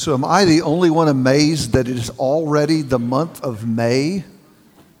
So, 0.00 0.14
am 0.14 0.24
I 0.24 0.46
the 0.46 0.62
only 0.62 0.88
one 0.88 1.08
amazed 1.08 1.72
that 1.72 1.86
it 1.86 1.94
is 1.94 2.08
already 2.18 2.80
the 2.80 2.98
month 2.98 3.42
of 3.42 3.66
May? 3.66 4.24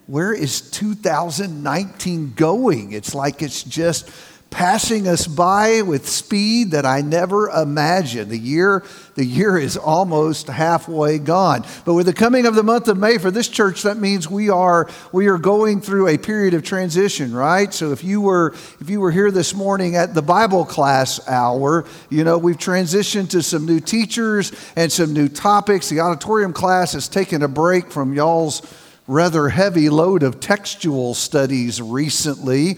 Where 0.06 0.34
is 0.34 0.60
2019 0.72 2.34
going? 2.36 2.92
It's 2.92 3.14
like 3.14 3.40
it's 3.40 3.62
just 3.62 4.10
passing 4.50 5.06
us 5.06 5.28
by 5.28 5.80
with 5.82 6.08
speed 6.08 6.72
that 6.72 6.84
I 6.84 7.00
never 7.00 7.48
imagined. 7.48 8.30
The 8.30 8.38
year, 8.38 8.84
the 9.14 9.24
year 9.24 9.56
is 9.56 9.76
almost 9.76 10.48
halfway 10.48 11.18
gone. 11.18 11.64
But 11.84 11.94
with 11.94 12.06
the 12.06 12.12
coming 12.12 12.46
of 12.46 12.56
the 12.56 12.64
month 12.64 12.88
of 12.88 12.98
May 12.98 13.18
for 13.18 13.30
this 13.30 13.48
church, 13.48 13.82
that 13.82 13.96
means 13.96 14.28
we 14.28 14.50
are 14.50 14.88
we 15.12 15.28
are 15.28 15.38
going 15.38 15.80
through 15.80 16.08
a 16.08 16.18
period 16.18 16.54
of 16.54 16.64
transition, 16.64 17.32
right? 17.32 17.72
So 17.72 17.92
if 17.92 18.02
you 18.02 18.20
were 18.20 18.54
if 18.80 18.90
you 18.90 19.00
were 19.00 19.12
here 19.12 19.30
this 19.30 19.54
morning 19.54 19.94
at 19.94 20.14
the 20.14 20.22
Bible 20.22 20.64
class 20.64 21.26
hour, 21.28 21.84
you 22.10 22.24
know 22.24 22.36
we've 22.36 22.58
transitioned 22.58 23.30
to 23.30 23.42
some 23.42 23.66
new 23.66 23.80
teachers 23.80 24.52
and 24.74 24.90
some 24.90 25.12
new 25.12 25.28
topics. 25.28 25.88
The 25.88 26.00
auditorium 26.00 26.52
class 26.52 26.92
has 26.94 27.08
taken 27.08 27.42
a 27.42 27.48
break 27.48 27.90
from 27.90 28.14
y'all's 28.14 28.62
rather 29.06 29.48
heavy 29.48 29.88
load 29.90 30.22
of 30.22 30.40
textual 30.40 31.14
studies 31.14 31.80
recently 31.80 32.76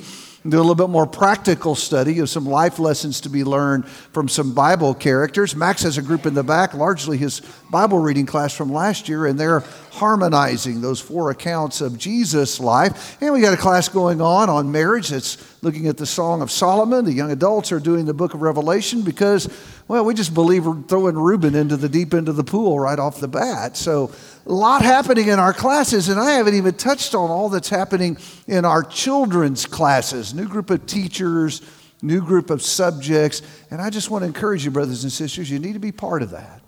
do 0.51 0.57
a 0.57 0.61
little 0.61 0.75
bit 0.75 0.89
more 0.89 1.07
practical 1.07 1.75
study 1.75 2.19
of 2.19 2.29
some 2.29 2.47
life 2.47 2.79
lessons 2.79 3.21
to 3.21 3.29
be 3.29 3.45
learned 3.45 3.87
from 3.89 4.29
some 4.29 4.55
Bible 4.55 4.93
characters. 4.93 5.55
Max 5.55 5.83
has 5.83 5.99
a 5.99 6.03
group 6.03 6.27
in 6.27 6.35
the 6.35 6.43
back, 6.43 6.75
largely 6.75 7.17
his 7.17 7.41
Bible 7.71 7.99
reading 7.99 8.27
class 8.27 8.53
from 8.53 8.73
last 8.73 9.09
year, 9.09 9.27
and 9.27 9.39
they're 9.39 9.63
harmonizing 9.93 10.81
those 10.81 11.01
four 11.01 11.31
accounts 11.31 11.83
of 11.83 11.99
Jesus' 11.99 12.59
life. 12.59 13.21
And 13.21 13.31
we 13.35 13.43
got 13.43 13.53
a 13.53 13.59
class 13.59 13.91
going 13.91 14.23
on 14.23 14.49
on 14.49 14.73
marriage 14.73 15.11
that's 15.11 15.63
looking 15.63 15.87
at 15.87 15.99
the 15.99 16.07
Song 16.07 16.41
of 16.41 16.51
Solomon. 16.51 17.05
The 17.05 17.13
young 17.13 17.31
adults 17.31 17.73
are 17.73 17.79
doing 17.79 18.07
the 18.07 18.15
book 18.15 18.33
of 18.33 18.41
Revelation 18.41 19.03
because, 19.03 19.51
well, 19.89 20.03
we 20.07 20.15
just 20.15 20.33
believe 20.33 20.65
we're 20.65 20.81
throwing 20.85 21.17
Reuben 21.19 21.55
into 21.55 21.77
the 21.77 21.91
deep 21.91 22.15
end 22.15 22.31
of 22.31 22.37
the 22.37 22.45
pool 22.45 22.81
right 22.81 22.99
off 22.99 23.21
the 23.21 23.29
bat. 23.29 23.77
So, 23.77 24.11
a 24.47 24.53
lot 24.53 24.81
happening 24.81 25.29
in 25.29 25.39
our 25.39 25.53
classes, 25.53 26.09
and 26.09 26.19
I 26.19 26.33
haven't 26.33 26.55
even 26.55 26.75
touched 26.75 27.15
on 27.15 27.31
all 27.31 27.51
that's 27.51 27.69
happening 27.69 28.17
in 28.47 28.65
our 28.65 28.83
children's 28.83 29.67
classes. 29.67 30.33
New 30.33 30.49
group 30.49 30.71
of 30.71 30.87
teachers, 30.87 31.61
new 32.01 32.23
group 32.23 32.49
of 32.49 32.63
subjects. 32.63 33.43
And 33.71 33.81
I 33.83 33.91
just 33.91 34.09
want 34.09 34.23
to 34.23 34.27
encourage 34.27 34.65
you, 34.65 34.71
brothers 34.71 35.03
and 35.03 35.13
sisters, 35.13 35.51
you 35.51 35.59
need 35.59 35.75
to 35.75 35.79
be 35.79 35.93
part 35.93 36.23
of 36.23 36.31
that. 36.31 36.63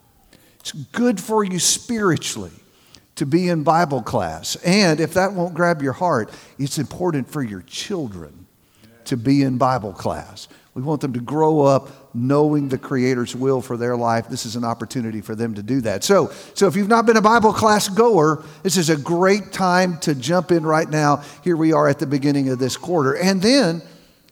It's 0.61 0.73
good 0.73 1.19
for 1.19 1.43
you 1.43 1.59
spiritually 1.59 2.53
to 3.17 3.27
be 3.27 3.49
in 3.49 3.63
Bible 3.63 4.03
class. 4.03 4.57
And 4.57 5.01
if 5.01 5.15
that 5.15 5.33
won't 5.33 5.55
grab 5.55 5.83
your 5.83 5.93
heart, 5.93 6.31
it's 6.59 6.79
important 6.79 7.31
for 7.31 7.43
your 7.43 7.63
children 7.63 8.47
to 9.07 9.17
be 9.17 9.43
in 9.43 9.59
Bible 9.59 9.93
class. 9.93 10.49
We 10.75 10.83
want 10.83 11.01
them 11.01 11.13
to 11.13 11.21
grow 11.21 11.61
up 11.61 12.15
knowing 12.15 12.69
the 12.69 12.79
Creator's 12.79 13.37
will 13.37 13.61
for 13.61 13.77
their 13.77 13.97
life. 13.97 14.29
This 14.29 14.45
is 14.45 14.57
an 14.57 14.65
opportunity 14.65 15.21
for 15.21 15.37
them 15.37 15.55
to 15.55 15.63
do 15.63 15.81
that. 15.83 16.03
So, 16.03 16.33
so 16.55 16.67
if 16.67 16.75
you've 16.75 16.89
not 16.89 17.07
been 17.07 17.17
a 17.17 17.23
Bible 17.23 17.53
class 17.53 17.89
goer, 17.89 18.45
this 18.65 18.77
is 18.77 18.91
a 18.91 18.97
great 18.97 19.53
time 19.53 19.99
to 20.01 20.17
jump 20.17 20.51
in 20.51 20.65
right 20.65 20.89
now. 20.89 21.23
Here 21.45 21.57
we 21.57 21.73
are 21.73 21.89
at 21.89 22.01
the 22.01 22.07
beginning 22.07 22.49
of 22.49 22.59
this 22.59 22.77
quarter. 22.77 23.17
And 23.17 23.41
then, 23.41 23.83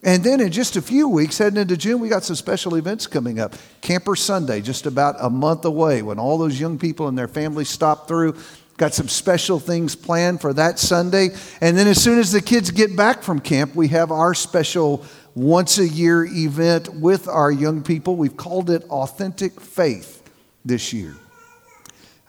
and 0.03 0.21
then 0.21 0.41
in 0.41 0.51
just 0.51 0.75
a 0.75 0.81
few 0.81 1.07
weeks, 1.07 1.37
heading 1.37 1.61
into 1.61 1.77
June, 1.77 2.01
we 2.01 2.09
got 2.09 2.25
some 2.25 2.35
special 2.35 2.75
events 2.75 3.07
coming 3.07 3.39
up. 3.39 3.55
Camper 3.79 4.17
Sunday, 4.17 4.59
just 4.59 4.85
about 4.85 5.15
a 5.19 5.29
month 5.29 5.63
away, 5.63 6.01
when 6.01 6.19
all 6.19 6.37
those 6.37 6.59
young 6.59 6.77
people 6.77 7.07
and 7.07 7.17
their 7.17 7.29
families 7.29 7.69
stop 7.69 8.05
through. 8.05 8.35
Got 8.77 8.93
some 8.93 9.07
special 9.07 9.59
things 9.59 9.95
planned 9.95 10.41
for 10.41 10.53
that 10.53 10.79
Sunday. 10.79 11.29
And 11.61 11.77
then 11.77 11.87
as 11.87 12.01
soon 12.01 12.19
as 12.19 12.31
the 12.31 12.41
kids 12.41 12.71
get 12.71 12.95
back 12.95 13.21
from 13.21 13.39
camp, 13.39 13.75
we 13.75 13.89
have 13.89 14.11
our 14.11 14.33
special 14.33 15.05
once 15.35 15.77
a 15.77 15.87
year 15.87 16.25
event 16.25 16.89
with 16.89 17.27
our 17.27 17.51
young 17.51 17.83
people. 17.83 18.15
We've 18.15 18.35
called 18.35 18.69
it 18.69 18.83
Authentic 18.85 19.59
Faith 19.59 20.23
this 20.65 20.91
year. 20.91 21.15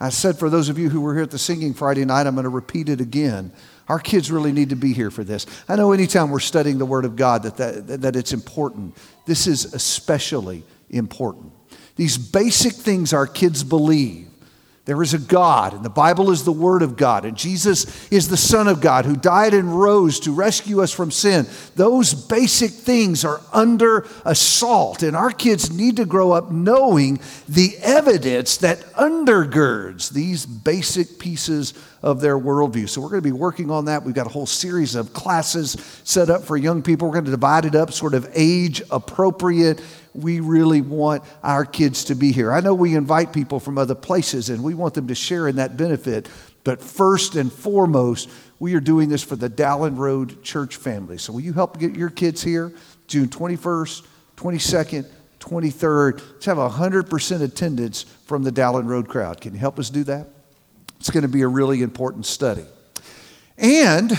I 0.01 0.11
said 0.11 0.39
for 0.39 0.51
those 0.51 0.69
of 0.69 0.79
you 0.79 0.91
who 0.91 1.01
were 1.01 1.15
here 1.15 1.23
at 1.23 1.31
the 1.31 1.39
singing 1.39 1.73
Friday 1.73 2.05
night, 2.05 2.27
I'm 2.27 2.35
going 2.35 2.45
to 2.45 2.51
repeat 2.51 2.89
it 2.89 3.01
again. 3.01 3.53
Our 3.89 3.99
kids 3.99 4.31
really 4.31 4.53
need 4.53 4.71
to 4.71 4.77
be 4.77 4.93
here 4.93 5.11
for 5.11 5.25
this. 5.25 5.47
I 5.69 5.77
know 5.77 5.93
anytime 5.93 6.31
we're 6.31 6.41
studying 6.41 6.79
the 6.79 6.87
Word 6.87 7.05
of 7.05 7.17
God 7.17 7.43
that, 7.45 7.57
that, 7.57 8.01
that 8.03 8.17
it's 8.17 8.33
important. 8.33 8.97
This 9.27 9.47
is 9.47 9.73
especially 9.73 10.65
important. 10.91 11.53
These 11.97 12.19
basic 12.19 12.73
things 12.73 13.13
our 13.13 13.27
kids 13.27 13.63
believe 13.63 14.29
there 14.87 15.03
is 15.03 15.15
a 15.15 15.19
God, 15.19 15.73
and 15.73 15.83
the 15.83 15.89
Bible 15.89 16.31
is 16.31 16.45
the 16.45 16.53
Word 16.53 16.83
of 16.83 16.97
God, 16.97 17.25
and 17.25 17.39
Jesus 17.39 18.07
is 18.11 18.29
the 18.29 18.37
Son 18.37 18.69
of 18.69 18.83
God 18.83 19.07
who 19.07 19.17
died 19.17 19.55
and 19.55 19.81
rose 19.81 20.21
to 20.21 20.33
rescue 20.33 20.83
us 20.83 20.93
from 20.93 21.11
sin. 21.11 21.47
Those 21.75 22.13
basic 22.13 22.71
things 22.71 23.25
are 23.25 23.41
under 23.51 24.07
assault, 24.27 25.03
and 25.03 25.17
our 25.17 25.31
kids 25.31 25.71
need 25.71 25.97
to 25.97 26.05
grow 26.05 26.33
up 26.33 26.51
knowing 26.51 27.19
the 27.49 27.79
evidence 27.81 28.59
that 28.59 28.81
undergirds 28.93 30.11
these 30.11 30.45
basic 30.45 31.19
pieces 31.19 31.73
of 32.05 32.21
their 32.21 32.39
worldview. 32.39 32.89
So, 32.89 33.01
we're 33.01 33.09
going 33.09 33.23
to 33.23 33.29
be 33.29 33.33
working 33.33 33.73
on 33.73 33.87
that. 33.87 34.05
We've 34.05 34.15
got 34.15 34.27
a 34.27 34.31
whole 34.31 34.47
series 34.47 34.95
of 34.95 35.13
classes 35.13 35.73
set 36.05 36.31
up 36.31 36.45
for 36.45 36.57
young 36.57 36.83
people. 36.83 37.09
We're 37.09 37.15
going 37.15 37.25
to 37.25 37.33
divide 37.33 37.65
it 37.65 37.75
up 37.75 37.93
sort 37.93 38.15
of 38.15 38.31
age 38.35 38.81
appropriate 38.93 39.81
we 40.15 40.41
really 40.41 40.81
want 40.81 41.25
our 41.43 41.65
kids 41.65 42.05
to 42.05 42.15
be 42.15 42.33
here. 42.33 42.53
I 42.53 42.61
know 42.61 42.75
we 42.75 42.95
invite 42.95 43.33
people 43.33 43.59
from 43.59 43.77
other 43.77 43.95
places 43.95 44.49
and 44.49 44.63
we 44.63 44.75
want 44.75 44.95
them 44.95 45.09
to 45.09 45.15
share 45.15 45.49
in 45.49 45.57
that 45.57 45.77
benefit, 45.77 46.29
but 46.63 46.81
first 46.81 47.35
and 47.35 47.53
foremost, 47.53 48.31
we 48.59 48.75
are 48.75 48.81
doing 48.81 49.09
this 49.09 49.23
for 49.23 49.37
the 49.37 49.51
Dallin 49.51 49.99
Road 49.99 50.43
church 50.43 50.77
family. 50.77 51.19
So 51.19 51.33
will 51.33 51.41
you 51.41 51.53
help 51.53 51.79
get 51.79 51.97
your 51.97 52.11
kids 52.11 52.43
here 52.43 52.73
June 53.09 53.29
21st, 53.29 54.07
22nd, 54.37 55.11
23rd? 55.41 56.23
Let's 56.33 56.47
have 56.47 56.59
100% 56.59 57.43
attendance 57.43 58.05
from 58.25 58.45
the 58.45 58.53
Dallin 58.53 58.87
Road 58.87 59.09
crowd. 59.09 59.41
Can 59.41 59.53
you 59.53 59.59
help 59.59 59.79
us 59.79 59.91
do 59.91 60.05
that? 60.05 60.29
It's 61.05 61.11
going 61.11 61.21
to 61.21 61.29
be 61.29 61.43
a 61.43 61.49
really 61.49 61.83
important 61.83 62.25
study. 62.25 62.65
And 63.59 64.19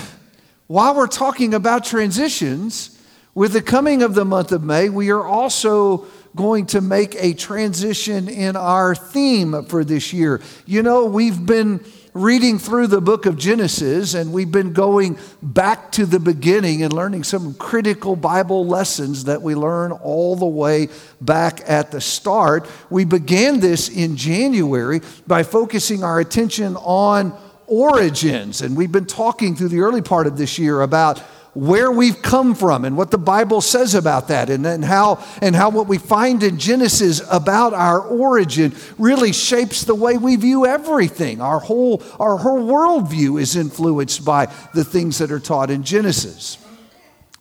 while 0.67 0.93
we're 0.93 1.07
talking 1.07 1.55
about 1.55 1.83
transitions, 1.83 3.01
with 3.33 3.53
the 3.53 3.63
coming 3.63 4.03
of 4.03 4.13
the 4.13 4.23
month 4.23 4.51
of 4.51 4.63
May, 4.63 4.89
we 4.89 5.09
are 5.09 5.25
also 5.25 6.05
going 6.35 6.67
to 6.67 6.81
make 6.81 7.15
a 7.15 7.33
transition 7.33 8.29
in 8.29 8.55
our 8.55 8.93
theme 8.93 9.65
for 9.65 9.83
this 9.83 10.13
year. 10.13 10.43
You 10.67 10.83
know, 10.83 11.05
we've 11.05 11.43
been 11.43 11.83
reading 12.15 12.57
through 12.57 12.87
the 12.87 13.01
book 13.01 13.25
of 13.25 13.37
Genesis 13.37 14.13
and 14.13 14.31
we've 14.31 14.51
been 14.51 14.71
going 14.71 15.19
back 15.43 15.91
to 15.91 16.05
the 16.05 16.17
beginning 16.19 16.81
and 16.81 16.93
learning 16.93 17.25
some 17.25 17.53
critical 17.55 18.15
Bible 18.15 18.65
lessons 18.65 19.25
that 19.25 19.41
we 19.41 19.53
learn 19.53 19.91
all 19.91 20.37
the 20.37 20.45
way 20.45 20.87
back 21.19 21.59
at 21.69 21.91
the 21.91 21.99
start. 21.99 22.69
We 22.89 23.03
began 23.03 23.59
this 23.59 23.89
in 23.89 24.15
January 24.15 25.01
by 25.27 25.43
focusing 25.43 26.05
our 26.05 26.21
attention 26.21 26.77
on 26.77 27.37
origins, 27.67 28.61
and 28.61 28.77
we've 28.77 28.93
been 28.93 29.07
talking 29.07 29.53
through 29.53 29.69
the 29.69 29.81
early 29.81 30.01
part 30.01 30.25
of 30.25 30.37
this 30.37 30.57
year 30.57 30.83
about 30.83 31.21
where 31.55 31.89
we've 31.89 32.21
come 32.21 32.53
from 32.53 32.83
and 32.83 32.97
what 32.97 33.11
the 33.11 33.17
Bible 33.17 33.61
says 33.61 33.95
about 33.95 34.27
that 34.27 34.49
and, 34.49 34.65
and, 34.67 34.83
how, 34.83 35.23
and 35.41 35.55
how 35.55 35.69
what 35.69 35.87
we 35.87 35.97
find 35.97 36.43
in 36.43 36.59
Genesis 36.59 37.21
about 37.31 37.73
our 37.73 38.01
origin 38.01 38.75
really 38.97 39.31
shapes 39.31 39.85
the 39.85 39.95
way 39.95 40.17
we 40.17 40.35
view 40.35 40.65
everything. 40.65 41.39
Our 41.39 41.59
whole, 41.59 42.03
our 42.19 42.37
whole 42.37 42.59
worldview 42.59 43.41
is 43.41 43.55
influenced 43.55 44.25
by 44.25 44.53
the 44.73 44.83
things 44.83 45.17
that 45.19 45.31
are 45.31 45.39
taught 45.39 45.71
in 45.71 45.83
Genesis. 45.83 46.57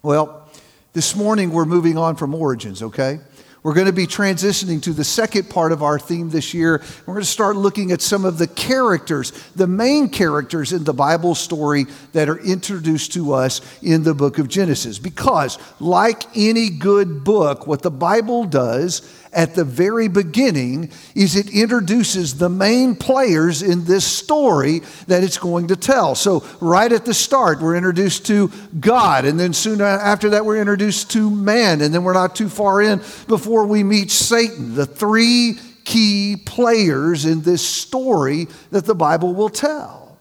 Well, 0.01 0.49
this 0.93 1.17
morning 1.17 1.51
we're 1.51 1.65
moving 1.65 1.99
on 1.99 2.15
from 2.15 2.37
origins, 2.37 2.85
okay? 2.85 3.19
We're 3.65 3.73
going 3.73 3.87
to 3.87 3.95
be 3.95 4.07
transitioning 4.07 4.83
to 4.83 4.93
the 4.93 5.05
second 5.05 5.49
part 5.49 5.73
of 5.73 5.83
our 5.83 5.99
theme 5.99 6.29
this 6.29 6.53
year. 6.53 6.83
We're 7.07 7.15
going 7.15 7.25
to 7.25 7.31
start 7.31 7.57
looking 7.57 7.93
at 7.93 8.03
some 8.03 8.27
of 8.27 8.37
the 8.37 8.47
characters, 8.47 9.31
the 9.57 9.67
main 9.67 10.11
characters 10.11 10.75
in 10.75 10.85
the 10.85 10.93
Bible 10.93 11.35
story 11.35 11.87
that 12.13 12.29
are 12.29 12.39
introduced 12.39 13.15
to 13.15 13.33
us 13.33 13.63
in 13.83 14.03
the 14.03 14.13
book 14.13 14.39
of 14.39 14.49
Genesis. 14.49 14.99
Because, 14.99 15.59
like 15.81 16.25
any 16.37 16.69
good 16.69 17.25
book, 17.25 17.67
what 17.67 17.81
the 17.81 17.91
Bible 17.91 18.45
does 18.45 19.01
at 19.35 19.55
the 19.55 19.65
very 19.65 20.09
beginning 20.09 20.91
is 21.15 21.37
it 21.37 21.51
introduces 21.51 22.39
the 22.39 22.49
main 22.49 22.95
players 22.95 23.63
in 23.63 23.85
this 23.85 24.05
story 24.05 24.81
that 25.07 25.23
it's 25.23 25.39
going 25.39 25.69
to 25.69 25.77
tell. 25.77 26.15
So, 26.15 26.45
right 26.61 26.91
at 26.91 27.05
the 27.05 27.15
start, 27.15 27.61
we're 27.61 27.77
introduced 27.77 28.27
to 28.27 28.51
God, 28.81 29.25
and 29.25 29.39
then 29.39 29.53
soon 29.53 29.81
after 29.81 30.31
that, 30.31 30.45
we're 30.45 30.61
introduced 30.61 31.11
to 31.13 31.29
man, 31.29 31.81
and 31.81 31.93
then 31.93 32.05
we're 32.05 32.15
not 32.15 32.37
too 32.37 32.49
far 32.49 32.81
in 32.81 32.99
before 33.27 33.67
we 33.67 33.83
meet 33.83 34.11
Satan. 34.11 34.75
The 34.75 34.87
three 34.87 35.59
key 35.85 36.37
players 36.37 37.25
in 37.25 37.43
this 37.43 37.67
story 37.67 38.49
that 38.71 38.87
the 38.87 38.95
Bible 38.95 39.35
will 39.35 39.51
tell. 39.51 40.19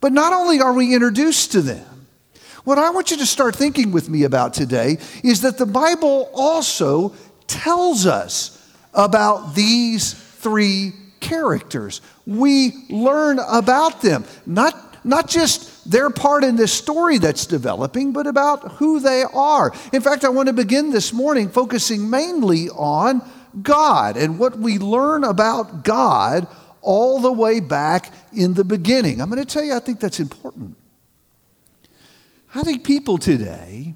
But 0.00 0.12
not 0.12 0.32
only 0.32 0.60
are 0.60 0.72
we 0.72 0.94
introduced 0.94 1.52
to 1.52 1.62
them, 1.62 1.96
what 2.66 2.78
I 2.78 2.90
want 2.90 3.12
you 3.12 3.16
to 3.18 3.26
start 3.26 3.54
thinking 3.54 3.92
with 3.92 4.08
me 4.08 4.24
about 4.24 4.52
today 4.52 4.98
is 5.22 5.42
that 5.42 5.56
the 5.56 5.66
Bible 5.66 6.28
also 6.34 7.14
tells 7.46 8.06
us 8.06 8.52
about 8.94 9.54
these 9.54 10.14
three 10.14 10.92
characters. 11.20 12.00
We 12.26 12.72
learn 12.88 13.38
about 13.38 14.00
them, 14.02 14.24
not, 14.46 15.04
not 15.04 15.28
just 15.28 15.90
their 15.90 16.10
part 16.10 16.44
in 16.44 16.56
this 16.56 16.72
story 16.72 17.18
that's 17.18 17.46
developing, 17.46 18.12
but 18.12 18.26
about 18.26 18.72
who 18.72 19.00
they 19.00 19.22
are. 19.22 19.72
In 19.92 20.02
fact, 20.02 20.24
I 20.24 20.28
want 20.28 20.48
to 20.48 20.52
begin 20.52 20.90
this 20.90 21.12
morning 21.12 21.48
focusing 21.48 22.08
mainly 22.08 22.68
on 22.70 23.22
God 23.62 24.16
and 24.16 24.38
what 24.38 24.58
we 24.58 24.78
learn 24.78 25.24
about 25.24 25.84
God 25.84 26.46
all 26.80 27.20
the 27.20 27.32
way 27.32 27.60
back 27.60 28.12
in 28.32 28.54
the 28.54 28.64
beginning. 28.64 29.20
I'm 29.20 29.30
going 29.30 29.44
to 29.44 29.52
tell 29.52 29.64
you, 29.64 29.74
I 29.74 29.80
think 29.80 30.00
that's 30.00 30.20
important. 30.20 30.76
I 32.54 32.62
think 32.62 32.84
people 32.84 33.18
today 33.18 33.94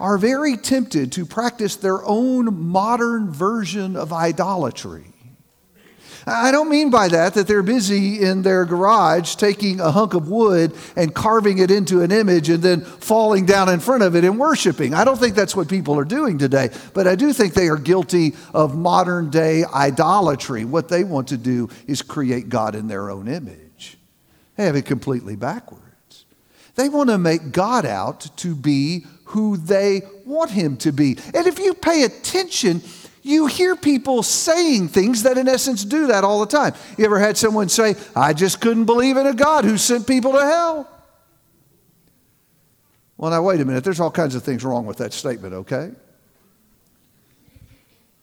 are 0.00 0.18
very 0.18 0.56
tempted 0.56 1.12
to 1.12 1.26
practice 1.26 1.76
their 1.76 2.04
own 2.04 2.68
modern 2.68 3.30
version 3.30 3.96
of 3.96 4.12
idolatry. 4.12 5.04
I 6.28 6.50
don't 6.52 6.68
mean 6.68 6.90
by 6.90 7.08
that 7.08 7.34
that 7.34 7.46
they're 7.46 7.62
busy 7.62 8.20
in 8.22 8.42
their 8.42 8.64
garage 8.64 9.36
taking 9.36 9.80
a 9.80 9.90
hunk 9.90 10.14
of 10.14 10.28
wood 10.28 10.74
and 10.94 11.14
carving 11.14 11.58
it 11.58 11.70
into 11.70 12.02
an 12.02 12.12
image 12.12 12.50
and 12.50 12.62
then 12.62 12.82
falling 12.82 13.46
down 13.46 13.68
in 13.68 13.80
front 13.80 14.02
of 14.02 14.14
it 14.14 14.24
and 14.24 14.38
worshiping. 14.38 14.94
I 14.94 15.04
don't 15.04 15.18
think 15.18 15.34
that's 15.34 15.56
what 15.56 15.68
people 15.68 15.98
are 15.98 16.04
doing 16.04 16.38
today, 16.38 16.70
but 16.92 17.06
I 17.06 17.14
do 17.14 17.32
think 17.32 17.54
they 17.54 17.68
are 17.68 17.76
guilty 17.76 18.34
of 18.52 18.76
modern 18.76 19.30
day 19.30 19.64
idolatry. 19.64 20.64
What 20.64 20.88
they 20.88 21.02
want 21.04 21.28
to 21.28 21.38
do 21.38 21.70
is 21.86 22.02
create 22.02 22.48
God 22.48 22.74
in 22.74 22.88
their 22.88 23.10
own 23.10 23.26
image. 23.26 23.96
They 24.56 24.64
have 24.64 24.76
it 24.76 24.84
completely 24.84 25.36
backwards. 25.36 25.84
They 26.74 26.88
want 26.88 27.10
to 27.10 27.18
make 27.18 27.52
God 27.52 27.86
out 27.86 28.28
to 28.38 28.54
be 28.54 29.06
who 29.28 29.56
they 29.56 30.02
want 30.24 30.50
him 30.50 30.76
to 30.78 30.92
be. 30.92 31.18
And 31.34 31.46
if 31.46 31.58
you 31.58 31.74
pay 31.74 32.04
attention, 32.04 32.82
you 33.22 33.46
hear 33.46 33.76
people 33.76 34.22
saying 34.22 34.88
things 34.88 35.24
that, 35.24 35.36
in 35.36 35.48
essence, 35.48 35.84
do 35.84 36.06
that 36.06 36.24
all 36.24 36.40
the 36.40 36.46
time. 36.46 36.74
You 36.96 37.04
ever 37.04 37.18
had 37.18 37.36
someone 37.36 37.68
say, 37.68 37.94
I 38.16 38.32
just 38.32 38.60
couldn't 38.60 38.86
believe 38.86 39.16
in 39.16 39.26
a 39.26 39.34
God 39.34 39.64
who 39.64 39.76
sent 39.76 40.06
people 40.06 40.32
to 40.32 40.40
hell? 40.40 40.90
Well, 43.18 43.30
now, 43.30 43.42
wait 43.42 43.60
a 43.60 43.64
minute. 43.64 43.84
There's 43.84 44.00
all 44.00 44.10
kinds 44.10 44.34
of 44.34 44.44
things 44.44 44.64
wrong 44.64 44.86
with 44.86 44.98
that 44.98 45.12
statement, 45.12 45.52
okay? 45.52 45.90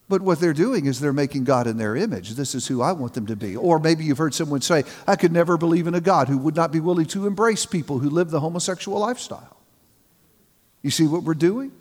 But 0.08 0.22
what 0.22 0.40
they're 0.40 0.54
doing 0.54 0.86
is 0.86 1.00
they're 1.00 1.14
making 1.14 1.44
God 1.44 1.68
in 1.68 1.78
their 1.78 1.96
image. 1.96 2.32
This 2.32 2.56
is 2.56 2.68
who 2.68 2.82
I 2.82 2.92
want 2.94 3.14
them 3.14 3.26
to 3.28 3.36
be. 3.36 3.56
Or 3.56 3.80
maybe 3.80 4.06
you've 4.06 4.18
heard 4.18 4.34
someone 4.34 4.62
say, 4.62 4.84
I 5.08 5.16
could 5.16 5.32
never 5.32 5.58
believe 5.58 5.88
in 5.88 5.96
a 5.96 6.02
God 6.02 6.30
who 6.30 6.38
would 6.38 6.56
not 6.56 6.72
be 6.72 6.80
willing 6.80 7.08
to 7.08 7.28
embrace 7.28 7.66
people 7.66 8.00
who 8.00 8.10
live 8.10 8.30
the 8.30 8.40
homosexual 8.40 9.00
lifestyle. 9.00 9.55
You 10.86 10.92
see 10.92 11.08
what 11.08 11.24
we're 11.24 11.34
doing? 11.34 11.72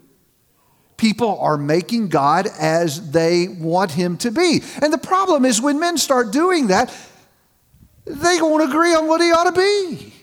People 0.96 1.38
are 1.38 1.58
making 1.58 2.08
God 2.08 2.46
as 2.58 3.10
they 3.10 3.48
want 3.48 3.90
him 3.90 4.16
to 4.16 4.30
be. 4.30 4.62
And 4.80 4.90
the 4.90 4.98
problem 4.98 5.44
is 5.44 5.60
when 5.60 5.78
men 5.78 5.98
start 5.98 6.32
doing 6.32 6.68
that, 6.68 6.90
they 8.06 8.40
won't 8.40 8.64
agree 8.64 8.94
on 8.94 9.06
what 9.06 9.20
he 9.20 9.30
ought 9.30 9.44
to 9.44 9.52
be. 9.52 10.14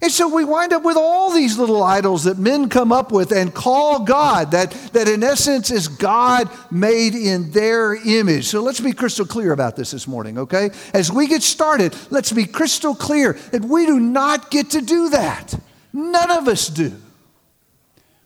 And 0.00 0.10
so 0.10 0.34
we 0.34 0.42
wind 0.42 0.72
up 0.72 0.84
with 0.84 0.96
all 0.96 1.34
these 1.34 1.58
little 1.58 1.82
idols 1.82 2.24
that 2.24 2.38
men 2.38 2.70
come 2.70 2.92
up 2.92 3.12
with 3.12 3.30
and 3.30 3.52
call 3.52 4.04
God, 4.04 4.52
that, 4.52 4.70
that 4.94 5.06
in 5.06 5.22
essence 5.22 5.70
is 5.70 5.86
God 5.86 6.48
made 6.70 7.14
in 7.14 7.50
their 7.50 7.94
image. 7.94 8.46
So 8.46 8.62
let's 8.62 8.80
be 8.80 8.94
crystal 8.94 9.26
clear 9.26 9.52
about 9.52 9.76
this 9.76 9.90
this 9.90 10.08
morning, 10.08 10.38
okay? 10.38 10.70
As 10.94 11.12
we 11.12 11.26
get 11.26 11.42
started, 11.42 11.94
let's 12.08 12.32
be 12.32 12.46
crystal 12.46 12.94
clear 12.94 13.34
that 13.50 13.62
we 13.62 13.84
do 13.84 14.00
not 14.00 14.50
get 14.50 14.70
to 14.70 14.80
do 14.80 15.10
that. 15.10 15.60
None 15.92 16.30
of 16.30 16.48
us 16.48 16.68
do. 16.68 17.02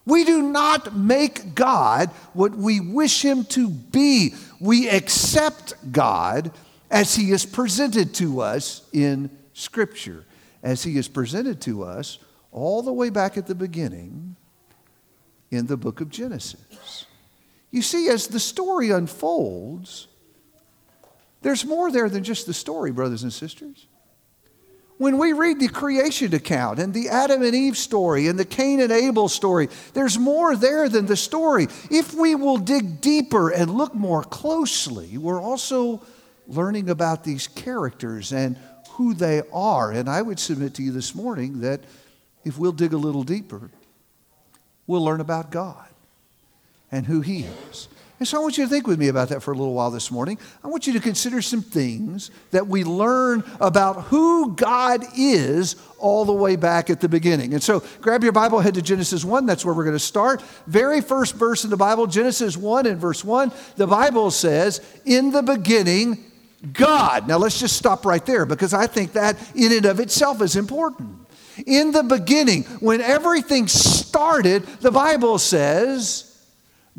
We 0.08 0.24
do 0.24 0.40
not 0.40 0.96
make 0.96 1.54
God 1.54 2.08
what 2.32 2.56
we 2.56 2.80
wish 2.80 3.22
Him 3.22 3.44
to 3.44 3.68
be. 3.68 4.34
We 4.58 4.88
accept 4.88 5.74
God 5.92 6.50
as 6.90 7.14
He 7.14 7.30
is 7.30 7.44
presented 7.44 8.14
to 8.14 8.40
us 8.40 8.88
in 8.94 9.28
Scripture, 9.52 10.24
as 10.62 10.82
He 10.82 10.96
is 10.96 11.08
presented 11.08 11.60
to 11.62 11.84
us 11.84 12.18
all 12.52 12.80
the 12.82 12.92
way 12.92 13.10
back 13.10 13.36
at 13.36 13.46
the 13.46 13.54
beginning 13.54 14.36
in 15.50 15.66
the 15.66 15.76
book 15.76 16.00
of 16.00 16.08
Genesis. 16.08 17.04
You 17.70 17.82
see, 17.82 18.08
as 18.08 18.28
the 18.28 18.40
story 18.40 18.88
unfolds, 18.88 20.08
there's 21.42 21.66
more 21.66 21.90
there 21.90 22.08
than 22.08 22.24
just 22.24 22.46
the 22.46 22.54
story, 22.54 22.92
brothers 22.92 23.24
and 23.24 23.32
sisters. 23.32 23.86
When 24.98 25.16
we 25.16 25.32
read 25.32 25.60
the 25.60 25.68
creation 25.68 26.34
account 26.34 26.80
and 26.80 26.92
the 26.92 27.08
Adam 27.08 27.42
and 27.42 27.54
Eve 27.54 27.78
story 27.78 28.26
and 28.26 28.36
the 28.36 28.44
Cain 28.44 28.80
and 28.80 28.90
Abel 28.90 29.28
story, 29.28 29.68
there's 29.94 30.18
more 30.18 30.56
there 30.56 30.88
than 30.88 31.06
the 31.06 31.16
story. 31.16 31.68
If 31.88 32.14
we 32.14 32.34
will 32.34 32.58
dig 32.58 33.00
deeper 33.00 33.50
and 33.50 33.70
look 33.70 33.94
more 33.94 34.24
closely, 34.24 35.16
we're 35.16 35.40
also 35.40 36.02
learning 36.48 36.90
about 36.90 37.22
these 37.22 37.46
characters 37.46 38.32
and 38.32 38.58
who 38.90 39.14
they 39.14 39.42
are. 39.52 39.92
And 39.92 40.10
I 40.10 40.20
would 40.20 40.40
submit 40.40 40.74
to 40.74 40.82
you 40.82 40.90
this 40.90 41.14
morning 41.14 41.60
that 41.60 41.80
if 42.44 42.58
we'll 42.58 42.72
dig 42.72 42.92
a 42.92 42.98
little 42.98 43.22
deeper, 43.22 43.70
we'll 44.88 45.04
learn 45.04 45.20
about 45.20 45.52
God 45.52 45.86
and 46.90 47.06
who 47.06 47.20
He 47.20 47.46
is. 47.70 47.88
And 48.18 48.26
so 48.26 48.38
I 48.38 48.42
want 48.42 48.58
you 48.58 48.64
to 48.64 48.70
think 48.70 48.88
with 48.88 48.98
me 48.98 49.08
about 49.08 49.28
that 49.28 49.42
for 49.42 49.52
a 49.52 49.56
little 49.56 49.74
while 49.74 49.92
this 49.92 50.10
morning. 50.10 50.38
I 50.64 50.68
want 50.68 50.88
you 50.88 50.92
to 50.94 51.00
consider 51.00 51.40
some 51.40 51.62
things 51.62 52.32
that 52.50 52.66
we 52.66 52.82
learn 52.82 53.44
about 53.60 54.04
who 54.04 54.56
God 54.56 55.04
is 55.16 55.76
all 55.98 56.24
the 56.24 56.32
way 56.32 56.56
back 56.56 56.90
at 56.90 57.00
the 57.00 57.08
beginning. 57.08 57.54
And 57.54 57.62
so 57.62 57.84
grab 58.00 58.24
your 58.24 58.32
Bible, 58.32 58.58
head 58.58 58.74
to 58.74 58.82
Genesis 58.82 59.24
1. 59.24 59.46
That's 59.46 59.64
where 59.64 59.72
we're 59.72 59.84
going 59.84 59.94
to 59.94 60.00
start. 60.00 60.42
Very 60.66 61.00
first 61.00 61.36
verse 61.36 61.62
in 61.62 61.70
the 61.70 61.76
Bible, 61.76 62.08
Genesis 62.08 62.56
1 62.56 62.86
and 62.86 63.00
verse 63.00 63.24
1. 63.24 63.52
The 63.76 63.86
Bible 63.86 64.32
says, 64.32 64.80
In 65.04 65.30
the 65.30 65.42
beginning, 65.42 66.24
God. 66.72 67.28
Now 67.28 67.38
let's 67.38 67.60
just 67.60 67.76
stop 67.76 68.04
right 68.04 68.24
there 68.26 68.46
because 68.46 68.74
I 68.74 68.88
think 68.88 69.12
that 69.12 69.36
in 69.54 69.72
and 69.72 69.86
of 69.86 70.00
itself 70.00 70.42
is 70.42 70.56
important. 70.56 71.14
In 71.66 71.92
the 71.92 72.02
beginning, 72.02 72.64
when 72.80 73.00
everything 73.00 73.68
started, 73.68 74.64
the 74.80 74.90
Bible 74.90 75.38
says, 75.38 76.27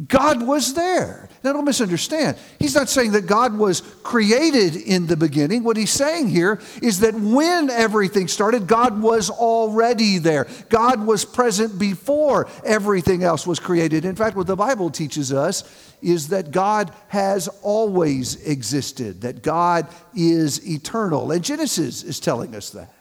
God 0.08 0.46
was 0.48 0.74
there. 0.76 1.28
Now, 1.44 1.54
don't 1.54 1.66
misunderstand. 1.66 2.38
He's 2.58 2.76
not 2.76 2.90
saying 2.90 3.12
that 3.14 3.26
God 3.26 3.58
was 3.58 3.82
created 4.04 4.76
in 4.76 5.08
the 5.08 5.18
beginning. 5.18 5.64
What 5.64 5.78
he's 5.78 5.92
saying 5.92 6.30
here 6.30 6.62
is 6.82 7.00
that 7.00 7.16
when 7.16 7.70
everything 7.70 8.28
started, 8.28 8.68
God 8.68 9.02
was 9.02 9.30
already 9.30 10.18
there. 10.18 10.48
God 10.70 11.06
was 11.06 11.26
present 11.26 11.78
before 11.80 12.48
everything 12.64 13.24
else 13.24 13.46
was 13.46 13.60
created. 13.60 14.06
In 14.06 14.16
fact, 14.16 14.38
what 14.38 14.48
the 14.48 14.56
Bible 14.56 14.90
teaches 14.90 15.34
us 15.34 15.64
is 16.02 16.30
that 16.30 16.52
God 16.52 16.94
has 17.10 17.50
always 17.62 18.46
existed, 18.46 19.22
that 19.22 19.44
God 19.44 19.88
is 20.16 20.66
eternal. 20.70 21.32
And 21.32 21.44
Genesis 21.44 22.04
is 22.04 22.20
telling 22.22 22.56
us 22.56 22.70
that. 22.72 22.94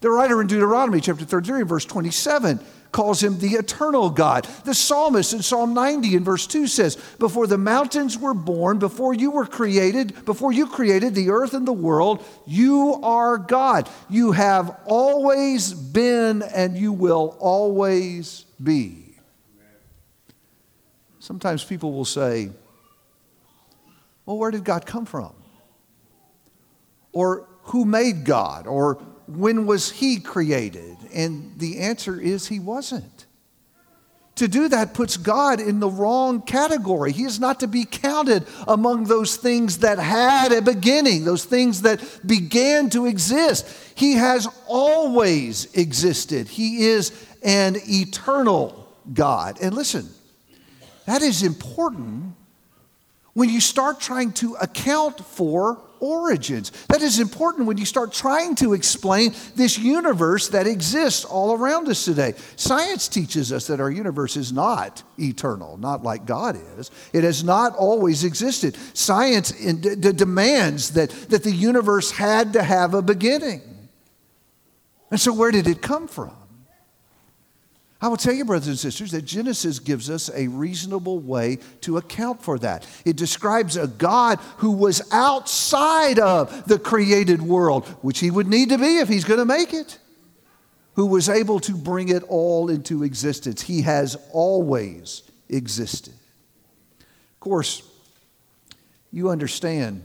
The 0.00 0.10
writer 0.10 0.40
in 0.40 0.46
Deuteronomy 0.46 1.00
chapter 1.00 1.24
33, 1.24 1.62
verse 1.62 1.84
27, 1.84 2.60
calls 2.96 3.22
him 3.22 3.38
the 3.38 3.56
eternal 3.56 4.08
God. 4.08 4.48
The 4.64 4.74
psalmist 4.74 5.34
in 5.34 5.42
Psalm 5.42 5.74
90 5.74 6.16
in 6.16 6.24
verse 6.24 6.46
2 6.46 6.66
says, 6.66 6.96
Before 7.18 7.46
the 7.46 7.58
mountains 7.58 8.16
were 8.16 8.32
born, 8.32 8.78
before 8.78 9.12
you 9.12 9.30
were 9.30 9.44
created, 9.44 10.24
before 10.24 10.50
you 10.50 10.66
created 10.66 11.14
the 11.14 11.28
earth 11.28 11.52
and 11.52 11.68
the 11.68 11.74
world, 11.74 12.24
you 12.46 12.98
are 13.02 13.36
God. 13.36 13.90
You 14.08 14.32
have 14.32 14.74
always 14.86 15.74
been 15.74 16.40
and 16.40 16.74
you 16.78 16.90
will 16.90 17.36
always 17.38 18.46
be. 18.62 19.18
Sometimes 21.18 21.62
people 21.64 21.92
will 21.92 22.06
say, 22.06 22.48
Well, 24.24 24.38
where 24.38 24.50
did 24.50 24.64
God 24.64 24.86
come 24.86 25.04
from? 25.04 25.34
Or 27.12 27.46
who 27.64 27.84
made 27.84 28.24
God? 28.24 28.66
Or 28.66 29.02
when 29.26 29.66
was 29.66 29.90
he 29.90 30.20
created? 30.20 30.96
And 31.12 31.52
the 31.58 31.78
answer 31.78 32.20
is 32.20 32.46
he 32.46 32.60
wasn't. 32.60 33.26
To 34.36 34.48
do 34.48 34.68
that 34.68 34.92
puts 34.92 35.16
God 35.16 35.60
in 35.60 35.80
the 35.80 35.88
wrong 35.88 36.42
category. 36.42 37.10
He 37.10 37.24
is 37.24 37.40
not 37.40 37.60
to 37.60 37.66
be 37.66 37.86
counted 37.86 38.46
among 38.68 39.04
those 39.04 39.36
things 39.36 39.78
that 39.78 39.98
had 39.98 40.52
a 40.52 40.60
beginning, 40.60 41.24
those 41.24 41.46
things 41.46 41.82
that 41.82 42.02
began 42.26 42.90
to 42.90 43.06
exist. 43.06 43.66
He 43.94 44.12
has 44.14 44.46
always 44.66 45.72
existed. 45.74 46.48
He 46.48 46.84
is 46.84 47.12
an 47.42 47.76
eternal 47.88 48.86
God. 49.14 49.58
And 49.62 49.74
listen, 49.74 50.06
that 51.06 51.22
is 51.22 51.42
important 51.42 52.34
when 53.32 53.48
you 53.48 53.60
start 53.60 54.00
trying 54.00 54.32
to 54.32 54.54
account 54.56 55.24
for 55.24 55.80
origins. 56.00 56.70
That 56.88 57.02
is 57.02 57.18
important 57.18 57.66
when 57.66 57.78
you 57.78 57.86
start 57.86 58.12
trying 58.12 58.54
to 58.56 58.72
explain 58.72 59.34
this 59.54 59.78
universe 59.78 60.48
that 60.48 60.66
exists 60.66 61.24
all 61.24 61.54
around 61.54 61.88
us 61.88 62.04
today. 62.04 62.34
Science 62.56 63.08
teaches 63.08 63.52
us 63.52 63.66
that 63.66 63.80
our 63.80 63.90
universe 63.90 64.36
is 64.36 64.52
not 64.52 65.02
eternal, 65.18 65.76
not 65.76 66.02
like 66.02 66.26
God 66.26 66.58
is. 66.78 66.90
It 67.12 67.24
has 67.24 67.42
not 67.42 67.74
always 67.76 68.24
existed. 68.24 68.76
Science 68.94 69.50
demands 69.52 70.90
that, 70.90 71.10
that 71.30 71.42
the 71.42 71.52
universe 71.52 72.10
had 72.10 72.52
to 72.54 72.62
have 72.62 72.94
a 72.94 73.02
beginning. 73.02 73.62
And 75.10 75.20
so, 75.20 75.32
where 75.32 75.50
did 75.50 75.66
it 75.66 75.82
come 75.82 76.08
from? 76.08 76.45
I 78.00 78.08
will 78.08 78.18
tell 78.18 78.34
you, 78.34 78.44
brothers 78.44 78.68
and 78.68 78.78
sisters, 78.78 79.10
that 79.12 79.22
Genesis 79.22 79.78
gives 79.78 80.10
us 80.10 80.30
a 80.34 80.48
reasonable 80.48 81.18
way 81.18 81.58
to 81.80 81.96
account 81.96 82.42
for 82.42 82.58
that. 82.58 82.86
It 83.06 83.16
describes 83.16 83.76
a 83.76 83.86
God 83.86 84.38
who 84.58 84.72
was 84.72 85.00
outside 85.12 86.18
of 86.18 86.68
the 86.68 86.78
created 86.78 87.40
world, 87.40 87.86
which 88.02 88.18
he 88.18 88.30
would 88.30 88.48
need 88.48 88.68
to 88.68 88.78
be 88.78 88.98
if 88.98 89.08
he's 89.08 89.24
going 89.24 89.40
to 89.40 89.46
make 89.46 89.72
it, 89.72 89.98
who 90.94 91.06
was 91.06 91.30
able 91.30 91.58
to 91.60 91.72
bring 91.72 92.10
it 92.10 92.22
all 92.24 92.68
into 92.68 93.02
existence. 93.02 93.62
He 93.62 93.82
has 93.82 94.16
always 94.30 95.22
existed. 95.48 96.14
Of 97.00 97.40
course, 97.40 97.82
you 99.10 99.30
understand 99.30 100.04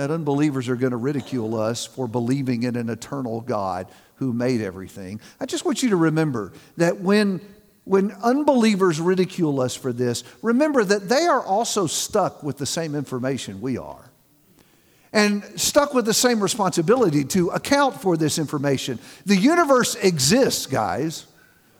that 0.00 0.10
unbelievers 0.10 0.70
are 0.70 0.76
going 0.76 0.92
to 0.92 0.96
ridicule 0.96 1.60
us 1.60 1.84
for 1.84 2.08
believing 2.08 2.62
in 2.62 2.74
an 2.74 2.88
eternal 2.88 3.42
God 3.42 3.86
who 4.14 4.32
made 4.32 4.62
everything. 4.62 5.20
I 5.38 5.44
just 5.44 5.66
want 5.66 5.82
you 5.82 5.90
to 5.90 5.96
remember 5.96 6.54
that 6.78 7.00
when, 7.00 7.42
when 7.84 8.12
unbelievers 8.22 8.98
ridicule 8.98 9.60
us 9.60 9.76
for 9.76 9.92
this, 9.92 10.24
remember 10.40 10.84
that 10.84 11.10
they 11.10 11.26
are 11.26 11.44
also 11.44 11.86
stuck 11.86 12.42
with 12.42 12.56
the 12.56 12.64
same 12.64 12.94
information 12.94 13.60
we 13.60 13.76
are. 13.76 14.10
And 15.12 15.44
stuck 15.60 15.92
with 15.92 16.06
the 16.06 16.14
same 16.14 16.42
responsibility 16.42 17.24
to 17.24 17.50
account 17.50 18.00
for 18.00 18.16
this 18.16 18.38
information. 18.38 18.98
The 19.26 19.36
universe 19.36 19.96
exists, 19.96 20.64
guys. 20.64 21.26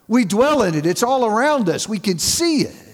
We 0.09 0.27
dwell 0.27 0.63
in 0.65 0.75
it, 0.75 0.85
it's 0.85 1.03
all 1.03 1.25
around 1.25 1.71
us, 1.71 1.89
we 1.89 1.99
can 1.99 2.19
see 2.19 2.65
it. 2.65 2.90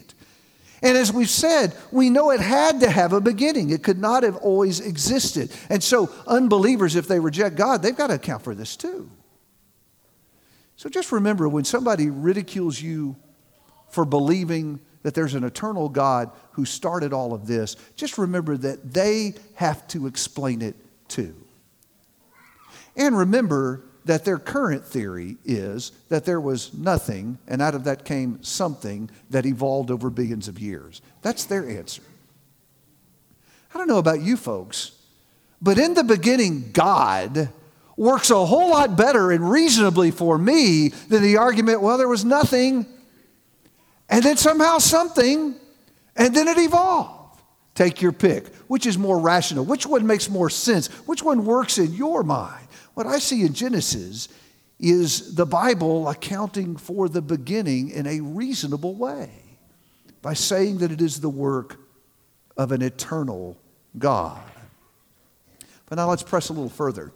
And 0.86 0.96
as 0.96 1.12
we've 1.12 1.28
said, 1.28 1.74
we 1.90 2.10
know 2.10 2.30
it 2.30 2.38
had 2.38 2.78
to 2.78 2.88
have 2.88 3.12
a 3.12 3.20
beginning. 3.20 3.70
It 3.70 3.82
could 3.82 3.98
not 3.98 4.22
have 4.22 4.36
always 4.36 4.78
existed. 4.78 5.50
And 5.68 5.82
so, 5.82 6.12
unbelievers, 6.28 6.94
if 6.94 7.08
they 7.08 7.18
reject 7.18 7.56
God, 7.56 7.82
they've 7.82 7.96
got 7.96 8.06
to 8.06 8.14
account 8.14 8.42
for 8.42 8.54
this 8.54 8.76
too. 8.76 9.10
So 10.76 10.88
just 10.88 11.10
remember 11.10 11.48
when 11.48 11.64
somebody 11.64 12.08
ridicules 12.08 12.80
you 12.80 13.16
for 13.88 14.04
believing 14.04 14.78
that 15.02 15.12
there's 15.12 15.34
an 15.34 15.42
eternal 15.42 15.88
God 15.88 16.30
who 16.52 16.64
started 16.64 17.12
all 17.12 17.34
of 17.34 17.48
this, 17.48 17.74
just 17.96 18.16
remember 18.16 18.56
that 18.56 18.94
they 18.94 19.34
have 19.54 19.88
to 19.88 20.06
explain 20.06 20.62
it 20.62 20.76
too. 21.08 21.34
And 22.96 23.18
remember 23.18 23.82
that 24.06 24.24
their 24.24 24.38
current 24.38 24.84
theory 24.84 25.36
is 25.44 25.90
that 26.08 26.24
there 26.24 26.40
was 26.40 26.72
nothing, 26.72 27.38
and 27.48 27.60
out 27.60 27.74
of 27.74 27.84
that 27.84 28.04
came 28.04 28.42
something 28.42 29.10
that 29.30 29.44
evolved 29.44 29.90
over 29.90 30.10
billions 30.10 30.46
of 30.46 30.60
years. 30.60 31.02
That's 31.22 31.44
their 31.44 31.68
answer. 31.68 32.02
I 33.74 33.78
don't 33.78 33.88
know 33.88 33.98
about 33.98 34.22
you 34.22 34.36
folks, 34.36 34.92
but 35.60 35.76
in 35.76 35.94
the 35.94 36.04
beginning, 36.04 36.70
God 36.72 37.48
works 37.96 38.30
a 38.30 38.46
whole 38.46 38.70
lot 38.70 38.96
better 38.96 39.32
and 39.32 39.50
reasonably 39.50 40.12
for 40.12 40.38
me 40.38 40.88
than 41.08 41.22
the 41.22 41.38
argument, 41.38 41.80
well, 41.80 41.98
there 41.98 42.08
was 42.08 42.24
nothing, 42.24 42.86
and 44.08 44.22
then 44.22 44.36
somehow 44.36 44.78
something, 44.78 45.56
and 46.14 46.34
then 46.34 46.46
it 46.46 46.58
evolved. 46.58 47.40
Take 47.74 48.00
your 48.00 48.12
pick. 48.12 48.54
Which 48.68 48.86
is 48.86 48.96
more 48.96 49.18
rational? 49.18 49.64
Which 49.64 49.84
one 49.84 50.06
makes 50.06 50.30
more 50.30 50.48
sense? 50.48 50.86
Which 51.06 51.22
one 51.22 51.44
works 51.44 51.76
in 51.76 51.92
your 51.92 52.22
mind? 52.22 52.65
What 52.96 53.06
I 53.06 53.18
see 53.18 53.42
in 53.42 53.52
Genesis 53.52 54.30
is 54.80 55.34
the 55.34 55.44
Bible 55.44 56.08
accounting 56.08 56.78
for 56.78 57.10
the 57.10 57.20
beginning 57.20 57.90
in 57.90 58.06
a 58.06 58.20
reasonable 58.20 58.94
way 58.94 59.28
by 60.22 60.32
saying 60.32 60.78
that 60.78 60.90
it 60.90 61.02
is 61.02 61.20
the 61.20 61.28
work 61.28 61.78
of 62.56 62.72
an 62.72 62.80
eternal 62.80 63.58
God. 63.98 64.40
But 65.84 65.96
now 65.96 66.08
let's 66.08 66.22
press 66.22 66.48
a 66.48 66.54
little 66.54 66.70
further. 66.70 67.12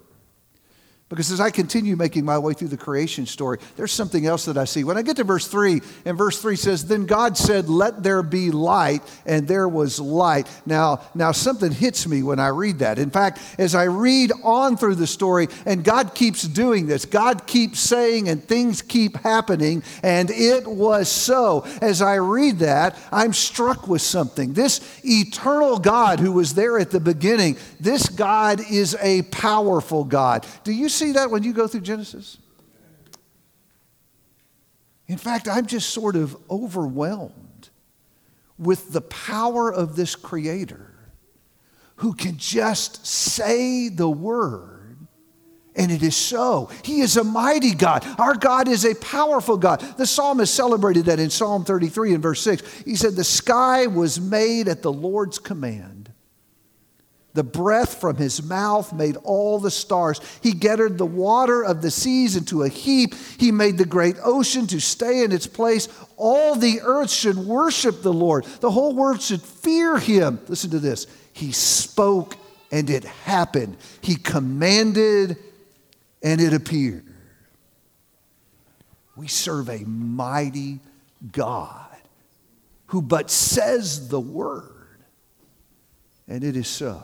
Because 1.11 1.33
as 1.33 1.40
I 1.40 1.50
continue 1.50 1.97
making 1.97 2.25
my 2.25 2.38
way 2.38 2.55
through 2.55 2.69
the 2.69 2.76
creation 2.76 3.26
story, 3.26 3.59
there's 3.76 3.90
something 3.90 4.26
else 4.26 4.45
that 4.45 4.57
I 4.57 4.64
see. 4.64 4.85
When 4.85 4.97
I 4.97 5.02
get 5.02 5.17
to 5.17 5.25
verse 5.25 5.49
3, 5.49 5.81
and 6.05 6.17
verse 6.17 6.40
3 6.40 6.55
says, 6.55 6.87
Then 6.87 7.05
God 7.05 7.37
said, 7.37 7.69
Let 7.69 8.05
there 8.05 8.23
be 8.23 8.52
light, 8.52 9.02
and 9.26 9.49
there 9.49 9.69
was 9.69 9.99
light. 9.99 10.47
Now, 10.67 11.00
now 11.17 11.33
something 11.33 11.73
hits 11.73 12.07
me 12.07 12.23
when 12.23 12.38
I 12.38 12.49
read 12.49 12.79
that. 12.79 13.00
In 13.00 13.11
fact, 13.11 13.40
as 13.59 13.75
I 13.75 13.85
read 13.85 14.31
on 14.45 14.76
through 14.76 14.95
the 14.95 15.07
story, 15.09 15.49
and 15.67 15.83
God 15.83 16.14
keeps 16.14 16.45
doing 16.45 16.87
this, 16.87 17.05
God 17.07 17.45
keeps 17.45 17.81
saying, 17.81 18.29
and 18.29 18.40
things 18.40 18.81
keep 18.81 19.17
happening, 19.17 19.83
and 20.05 20.31
it 20.31 20.64
was 20.64 21.09
so. 21.09 21.67
As 21.83 22.02
I 22.02 22.14
read 22.17 22.61
that, 22.61 22.97
I'm 23.11 23.33
struck 23.33 23.88
with 23.88 24.02
something. 24.02 24.52
This 24.52 24.81
eternal 25.05 25.81
God 25.81 26.21
who 26.21 26.31
was 26.31 26.55
there 26.55 26.79
at 26.79 26.93
the 26.93 27.00
beginning, 27.00 27.57
this 27.81 28.09
God 28.09 28.61
is 28.71 28.97
a 29.00 29.23
powerful 29.23 30.05
God. 30.05 30.47
Do 30.62 30.71
you 30.71 30.88
see 31.00 31.12
that 31.12 31.30
when 31.30 31.42
you 31.42 31.52
go 31.52 31.66
through 31.66 31.80
Genesis? 31.80 32.38
In 35.07 35.19
fact, 35.19 35.49
I'm 35.49 35.66
just 35.66 35.90
sort 35.90 36.14
of 36.14 36.37
overwhelmed 36.49 37.71
with 38.59 38.92
the 38.92 39.00
power 39.00 39.73
of 39.73 39.97
this 39.97 40.14
Creator 40.14 40.87
who 41.97 42.14
can 42.14 42.37
just 42.37 43.04
say 43.07 43.88
the 43.88 44.09
word 44.09 44.80
and 45.76 45.90
it 45.90 46.02
is 46.02 46.16
so. 46.16 46.71
He 46.85 47.00
is 47.00 47.16
a 47.16 47.25
mighty 47.25 47.75
God. 47.75 48.07
Our 48.19 48.35
God 48.35 48.69
is 48.69 48.85
a 48.85 48.95
powerful 48.97 49.57
God. 49.57 49.80
The 49.97 50.07
psalmist 50.07 50.54
celebrated 50.54 51.07
that 51.07 51.21
in 51.21 51.30
Psalm 51.30 51.64
33 51.64 52.14
and 52.14 52.23
verse 52.23 52.40
6. 52.42 52.83
He 52.85 52.97
said, 52.97 53.14
The 53.14 53.25
sky 53.25 53.87
was 53.87 54.21
made 54.21 54.69
at 54.69 54.83
the 54.83 54.92
Lord's 54.92 55.38
command 55.38 56.00
the 57.33 57.45
breath 57.45 58.01
from 58.01 58.17
his 58.17 58.43
mouth 58.43 58.93
made 58.93 59.17
all 59.19 59.59
the 59.59 59.71
stars. 59.71 60.21
He 60.43 60.53
gathered 60.53 60.99
the 60.99 61.07
water 61.07 61.63
of 61.63 61.81
the 61.81 61.91
seas 61.91 62.37
into 62.37 62.63
a 62.65 62.69
heap. 62.69 63.15
He 63.39 63.53
made 63.53 63.79
the 63.79 63.85
great 63.85 64.17
ocean 64.25 64.67
to 64.69 64.81
stay 64.81 65.23
in 65.23 65.31
its 65.31 65.47
place. 65.47 65.89
All 66.17 66.57
the 66.57 66.81
earth 66.83 67.11
should 67.11 67.37
worship 67.37 68.03
the 68.03 68.13
Lord. 68.13 68.45
The 68.45 68.71
whole 68.71 68.95
world 68.95 69.23
should 69.23 69.43
fear 69.43 69.99
him. 69.99 70.41
Listen 70.49 70.71
to 70.71 70.81
this. 70.81 71.07
He 71.33 71.53
spoke 71.53 72.37
and 72.73 72.91
it 72.91 73.05
happened. 73.05 73.77
He 74.01 74.17
commanded 74.17 75.37
and 76.23 76.41
it 76.41 76.53
appeared. 76.53 77.05
We 79.17 79.29
serve 79.29 79.69
a 79.69 79.81
mighty 79.85 80.81
God 81.31 81.87
who 82.87 83.03
but 83.03 83.31
says 83.31 84.09
the 84.09 84.21
word, 84.21 84.99
and 86.27 86.43
it 86.43 86.57
is 86.57 86.67
so. 86.67 87.03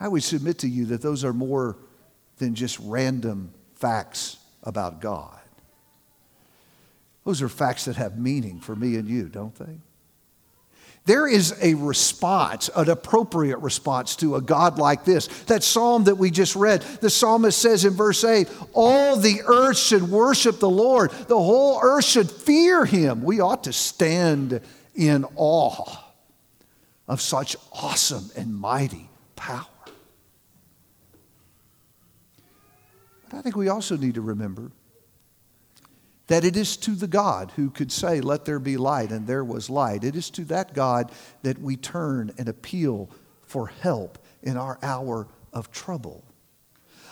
I 0.00 0.08
would 0.08 0.24
submit 0.24 0.58
to 0.60 0.68
you 0.68 0.86
that 0.86 1.02
those 1.02 1.24
are 1.24 1.34
more 1.34 1.76
than 2.38 2.54
just 2.54 2.78
random 2.80 3.52
facts 3.74 4.38
about 4.62 5.00
God. 5.00 5.38
Those 7.24 7.42
are 7.42 7.48
facts 7.48 7.84
that 7.84 7.96
have 7.96 8.18
meaning 8.18 8.60
for 8.60 8.74
me 8.74 8.96
and 8.96 9.06
you, 9.06 9.28
don't 9.28 9.54
they? 9.54 9.78
There 11.06 11.26
is 11.26 11.54
a 11.62 11.74
response, 11.74 12.68
an 12.76 12.88
appropriate 12.88 13.58
response 13.58 14.16
to 14.16 14.36
a 14.36 14.40
God 14.40 14.78
like 14.78 15.04
this. 15.04 15.26
That 15.44 15.62
psalm 15.62 16.04
that 16.04 16.16
we 16.16 16.30
just 16.30 16.54
read, 16.54 16.82
the 17.00 17.10
psalmist 17.10 17.58
says 17.58 17.84
in 17.84 17.94
verse 17.94 18.22
8, 18.22 18.48
All 18.74 19.16
the 19.16 19.42
earth 19.46 19.78
should 19.78 20.02
worship 20.02 20.60
the 20.60 20.70
Lord, 20.70 21.10
the 21.10 21.40
whole 21.40 21.80
earth 21.82 22.04
should 22.04 22.30
fear 22.30 22.84
him. 22.84 23.22
We 23.22 23.40
ought 23.40 23.64
to 23.64 23.72
stand 23.72 24.60
in 24.94 25.24
awe 25.36 26.04
of 27.08 27.20
such 27.20 27.56
awesome 27.72 28.30
and 28.36 28.54
mighty 28.54 29.08
power. 29.36 29.66
But 33.30 33.38
I 33.38 33.42
think 33.42 33.56
we 33.56 33.68
also 33.68 33.96
need 33.96 34.14
to 34.14 34.20
remember 34.20 34.72
that 36.26 36.44
it 36.44 36.56
is 36.56 36.76
to 36.76 36.92
the 36.92 37.06
God 37.06 37.52
who 37.56 37.70
could 37.70 37.90
say, 37.90 38.20
Let 38.20 38.44
there 38.44 38.58
be 38.58 38.76
light, 38.76 39.10
and 39.10 39.26
there 39.26 39.44
was 39.44 39.70
light. 39.70 40.04
It 40.04 40.14
is 40.14 40.30
to 40.30 40.44
that 40.46 40.74
God 40.74 41.10
that 41.42 41.58
we 41.58 41.76
turn 41.76 42.32
and 42.38 42.48
appeal 42.48 43.08
for 43.42 43.68
help 43.68 44.18
in 44.42 44.56
our 44.56 44.78
hour 44.82 45.28
of 45.52 45.70
trouble. 45.70 46.24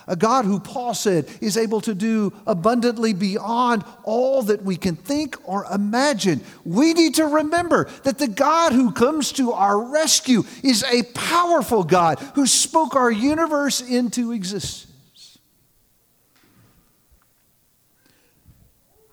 A 0.07 0.17
God 0.17 0.47
who 0.47 0.59
Paul 0.59 0.95
said 0.95 1.29
is 1.41 1.59
able 1.59 1.83
to 1.83 1.95
do 1.95 2.33
abundantly 2.47 3.13
beyond 3.13 3.85
all 4.05 4.43
that 4.45 4.63
we 4.63 4.77
can 4.77 4.97
think 4.97 5.37
or 5.45 5.67
imagine. 5.67 6.41
We 6.65 6.95
need 6.95 7.17
to 7.17 7.27
remember 7.27 7.91
that 8.05 8.19
the 8.19 8.29
God 8.29 8.73
who 8.73 8.93
comes 8.93 9.33
to 9.33 9.53
our 9.53 9.79
rescue 9.79 10.45
is 10.65 10.83
a 10.85 11.03
powerful 11.13 11.85
God 11.85 12.19
who 12.35 12.47
spoke 12.47 12.97
our 12.97 13.11
universe 13.11 13.83
into 13.83 14.33
existence. 14.33 14.88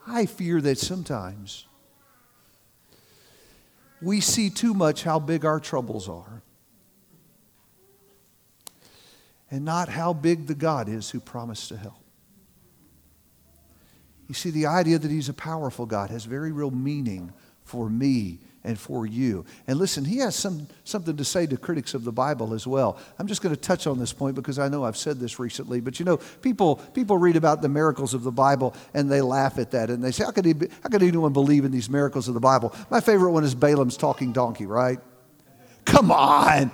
I 0.07 0.25
fear 0.25 0.61
that 0.61 0.77
sometimes 0.77 1.65
we 4.01 4.21
see 4.21 4.49
too 4.49 4.73
much 4.73 5.03
how 5.03 5.19
big 5.19 5.45
our 5.45 5.59
troubles 5.59 6.07
are 6.07 6.43
and 9.49 9.65
not 9.65 9.89
how 9.89 10.13
big 10.13 10.47
the 10.47 10.55
God 10.55 10.89
is 10.89 11.09
who 11.09 11.19
promised 11.19 11.69
to 11.69 11.77
help. 11.77 12.03
You 14.27 14.33
see, 14.33 14.49
the 14.49 14.65
idea 14.65 14.99
that 14.99 15.11
He's 15.11 15.29
a 15.29 15.33
powerful 15.33 15.85
God 15.85 16.09
has 16.09 16.25
very 16.25 16.51
real 16.51 16.71
meaning 16.71 17.31
for 17.63 17.89
me 17.89 18.39
and 18.65 18.77
for 18.77 19.05
you. 19.05 19.45
And 19.67 19.77
listen, 19.77 20.03
he 20.03 20.17
has 20.17 20.35
some, 20.35 20.67
something 20.83 21.15
to 21.15 21.23
say 21.23 21.45
to 21.47 21.55
critics 21.55 21.93
of 21.93 22.03
the 22.03 22.11
Bible 22.11 22.53
as 22.53 22.65
well. 22.67 22.97
I'm 23.19 23.27
just 23.27 23.41
going 23.41 23.55
to 23.55 23.61
touch 23.61 23.87
on 23.87 23.99
this 23.99 24.11
point 24.11 24.35
because 24.35 24.59
I 24.59 24.67
know 24.67 24.83
I've 24.83 24.97
said 24.97 25.19
this 25.19 25.39
recently, 25.39 25.79
but 25.79 25.99
you 25.99 26.05
know, 26.05 26.17
people, 26.41 26.77
people 26.93 27.17
read 27.17 27.35
about 27.35 27.61
the 27.61 27.69
miracles 27.69 28.13
of 28.13 28.23
the 28.23 28.31
Bible 28.31 28.75
and 28.93 29.09
they 29.09 29.21
laugh 29.21 29.59
at 29.59 29.71
that 29.71 29.89
and 29.89 30.03
they 30.03 30.11
say, 30.11 30.25
how 30.25 30.31
could, 30.31 30.45
he 30.45 30.53
be, 30.53 30.67
how 30.83 30.89
could 30.89 31.03
anyone 31.03 31.31
believe 31.31 31.63
in 31.63 31.71
these 31.71 31.89
miracles 31.89 32.27
of 32.27 32.33
the 32.33 32.39
Bible? 32.39 32.75
My 32.89 32.99
favorite 32.99 33.31
one 33.31 33.43
is 33.43 33.55
Balaam's 33.55 33.97
talking 33.97 34.33
donkey, 34.33 34.65
right? 34.65 34.99
Come 35.85 36.11
on. 36.11 36.71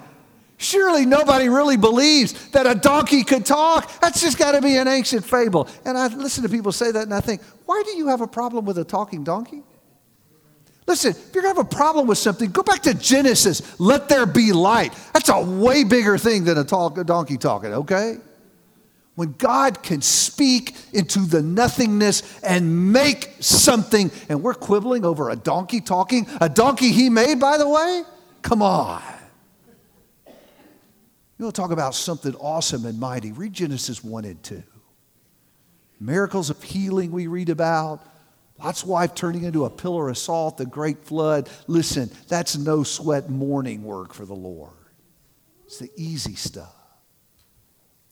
Surely 0.57 1.05
nobody 1.05 1.50
really 1.50 1.75
believes 1.75 2.50
that 2.51 2.67
a 2.67 2.75
donkey 2.75 3.24
could 3.24 3.45
talk. 3.45 4.00
That's 4.00 4.21
just 4.21 4.38
got 4.38 4.51
to 4.51 4.62
be 4.62 4.77
an 4.77 4.88
ancient 4.88 5.25
fable. 5.25 5.67
And 5.86 5.98
I 5.98 6.07
listen 6.07 6.43
to 6.43 6.50
people 6.50 6.71
say 6.71 6.91
that 6.91 7.01
and 7.03 7.13
I 7.13 7.19
think, 7.19 7.41
why 7.65 7.81
do 7.83 7.98
you 7.98 8.07
have 8.07 8.21
a 8.21 8.27
problem 8.27 8.65
with 8.65 8.77
a 8.77 8.83
talking 8.83 9.24
donkey? 9.24 9.63
Listen, 10.88 11.11
if 11.11 11.33
you're 11.33 11.43
going 11.43 11.53
to 11.53 11.61
have 11.61 11.71
a 11.71 11.75
problem 11.75 12.07
with 12.07 12.17
something, 12.17 12.50
go 12.50 12.63
back 12.63 12.81
to 12.83 12.93
Genesis. 12.93 13.79
Let 13.79 14.09
there 14.09 14.25
be 14.25 14.51
light. 14.51 14.93
That's 15.13 15.29
a 15.29 15.39
way 15.39 15.83
bigger 15.83 16.17
thing 16.17 16.43
than 16.43 16.57
a, 16.57 16.63
talk, 16.63 16.97
a 16.97 17.03
donkey 17.03 17.38
talking, 17.38 17.73
okay? 17.73 18.17
When 19.15 19.33
God 19.38 19.83
can 19.83 20.01
speak 20.01 20.75
into 20.93 21.19
the 21.19 21.41
nothingness 21.41 22.41
and 22.41 22.91
make 22.91 23.35
something, 23.39 24.09
and 24.29 24.41
we're 24.41 24.53
quibbling 24.53 25.05
over 25.05 25.29
a 25.29 25.35
donkey 25.35 25.81
talking, 25.81 26.27
a 26.39 26.50
donkey 26.50 26.91
he 26.91 27.09
made, 27.09 27.39
by 27.39 27.57
the 27.57 27.69
way? 27.69 28.03
Come 28.41 28.61
on. 28.61 29.01
You 31.38 31.45
want 31.45 31.55
to 31.55 31.61
talk 31.61 31.71
about 31.71 31.95
something 31.95 32.35
awesome 32.35 32.85
and 32.85 33.00
mighty? 33.00 33.31
Read 33.31 33.53
Genesis 33.53 34.03
1 34.03 34.25
and 34.25 34.41
2. 34.43 34.63
Miracles 36.00 36.50
of 36.50 36.61
healing 36.63 37.11
we 37.11 37.27
read 37.27 37.50
about. 37.50 38.05
Lot's 38.63 38.83
wife 38.83 39.15
turning 39.15 39.43
into 39.43 39.65
a 39.65 39.69
pillar 39.69 40.09
of 40.09 40.17
salt, 40.17 40.57
the 40.57 40.65
great 40.65 41.03
flood. 41.03 41.49
Listen, 41.67 42.11
that's 42.27 42.57
no 42.57 42.83
sweat 42.83 43.29
morning 43.29 43.83
work 43.83 44.13
for 44.13 44.25
the 44.25 44.35
Lord. 44.35 44.71
It's 45.65 45.79
the 45.79 45.89
easy 45.95 46.35
stuff. 46.35 46.75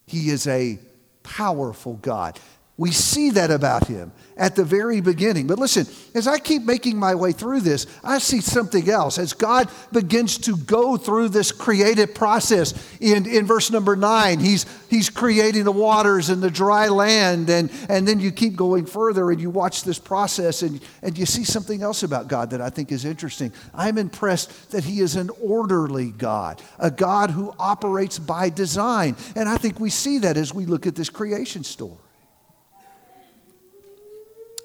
He 0.07 0.29
is 0.29 0.47
a 0.47 0.79
powerful 1.21 1.95
God. 1.95 2.39
We 2.77 2.91
see 2.91 3.31
that 3.31 3.51
about 3.51 3.87
him 3.87 4.11
at 4.39 4.55
the 4.55 4.63
very 4.63 5.01
beginning. 5.01 5.46
But 5.46 5.60
listen, 5.60 5.86
as 6.15 6.27
I 6.27 6.39
keep 6.39 6.63
making 6.63 6.98
my 6.98 7.13
way 7.13 7.34
through 7.34 7.60
this, 7.60 7.86
I 8.03 8.17
see 8.17 8.39
something 8.39 8.89
else. 8.89 9.19
As 9.19 9.34
God 9.34 9.69
begins 9.91 10.38
to 10.39 10.55
go 10.55 10.98
through 10.98 11.29
this 11.29 11.51
creative 11.51 12.15
process, 12.15 12.74
in, 13.01 13.27
in 13.27 13.46
verse 13.46 13.69
number 13.69 13.96
nine, 13.98 14.39
he's, 14.39 14.65
he's 14.89 15.10
creating 15.10 15.65
the 15.65 15.72
waters 15.72 16.29
and 16.29 16.41
the 16.41 16.50
dry 16.50 16.88
land. 16.88 17.50
And, 17.50 17.69
and 17.89 18.08
then 18.08 18.19
you 18.19 18.31
keep 18.31 18.55
going 18.55 18.86
further 18.86 19.29
and 19.29 19.41
you 19.41 19.50
watch 19.50 19.84
this 19.84 20.00
process 20.00 20.62
and, 20.62 20.81
and 21.01 21.17
you 21.17 21.25
see 21.25 21.43
something 21.43 21.84
else 21.84 22.01
about 22.03 22.29
God 22.29 22.51
that 22.51 22.62
I 22.62 22.69
think 22.69 22.91
is 22.91 23.03
interesting. 23.03 23.51
I'm 23.74 23.98
impressed 23.98 24.72
that 24.72 24.86
he 24.86 25.01
is 25.01 25.17
an 25.17 25.29
orderly 25.41 26.12
God, 26.12 26.62
a 26.79 26.89
God 26.89 27.29
who 27.31 27.53
operates 27.60 28.17
by 28.17 28.50
design. 28.50 29.17
And 29.36 29.50
I 29.50 29.58
think 29.58 29.81
we 29.81 29.89
see 29.89 30.19
that 30.19 30.38
as 30.38 30.53
we 30.53 30.65
look 30.65 30.88
at 30.88 30.96
this 30.96 31.10
creation 31.10 31.65
story. 31.65 31.98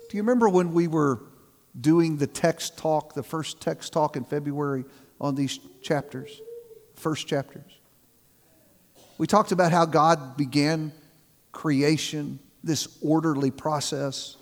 Do 0.08 0.16
you 0.16 0.22
remember 0.22 0.48
when 0.48 0.72
we 0.72 0.88
were 0.88 1.20
doing 1.80 2.18
the 2.18 2.26
text 2.26 2.78
talk, 2.78 3.14
the 3.14 3.22
first 3.22 3.60
text 3.60 3.92
talk 3.92 4.16
in 4.16 4.24
February 4.24 4.84
on 5.20 5.34
these 5.34 5.58
chapters, 5.82 6.40
first 6.94 7.26
chapters? 7.26 7.78
We 9.18 9.26
talked 9.26 9.52
about 9.52 9.72
how 9.72 9.86
God 9.86 10.36
began 10.36 10.92
creation, 11.52 12.38
this 12.62 12.88
orderly 13.00 13.50
process, 13.50 14.36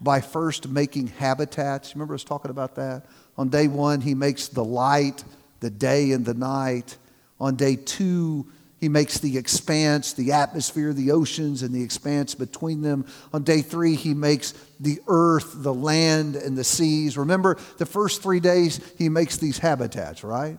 by 0.00 0.20
first 0.20 0.68
making 0.68 1.08
habitats. 1.08 1.94
Remember 1.94 2.14
us 2.14 2.24
talking 2.24 2.50
about 2.50 2.74
that? 2.76 3.06
On 3.36 3.48
day 3.48 3.68
one, 3.68 4.00
he 4.00 4.14
makes 4.14 4.48
the 4.48 4.64
light, 4.64 5.24
the 5.60 5.70
day 5.70 6.12
and 6.12 6.24
the 6.24 6.34
night. 6.34 6.96
On 7.40 7.56
day 7.56 7.76
two, 7.76 8.46
he 8.80 8.88
makes 8.88 9.18
the 9.18 9.38
expanse, 9.38 10.12
the 10.12 10.32
atmosphere, 10.32 10.92
the 10.92 11.12
oceans, 11.12 11.62
and 11.62 11.74
the 11.74 11.82
expanse 11.82 12.34
between 12.34 12.82
them. 12.82 13.06
On 13.32 13.42
day 13.42 13.62
three, 13.62 13.94
he 13.94 14.14
makes 14.14 14.52
the 14.78 15.00
earth, 15.06 15.54
the 15.56 15.72
land, 15.72 16.36
and 16.36 16.56
the 16.56 16.64
seas. 16.64 17.16
Remember, 17.16 17.56
the 17.78 17.86
first 17.86 18.22
three 18.22 18.40
days, 18.40 18.80
he 18.98 19.08
makes 19.08 19.38
these 19.38 19.58
habitats, 19.58 20.22
right? 20.22 20.58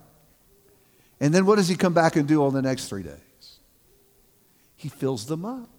And 1.20 1.34
then 1.34 1.46
what 1.46 1.56
does 1.56 1.68
he 1.68 1.76
come 1.76 1.94
back 1.94 2.16
and 2.16 2.28
do 2.28 2.44
on 2.44 2.54
the 2.54 2.62
next 2.62 2.88
three 2.88 3.04
days? 3.04 3.60
He 4.76 4.90
fills 4.90 5.26
them 5.26 5.46
up. 5.46 5.70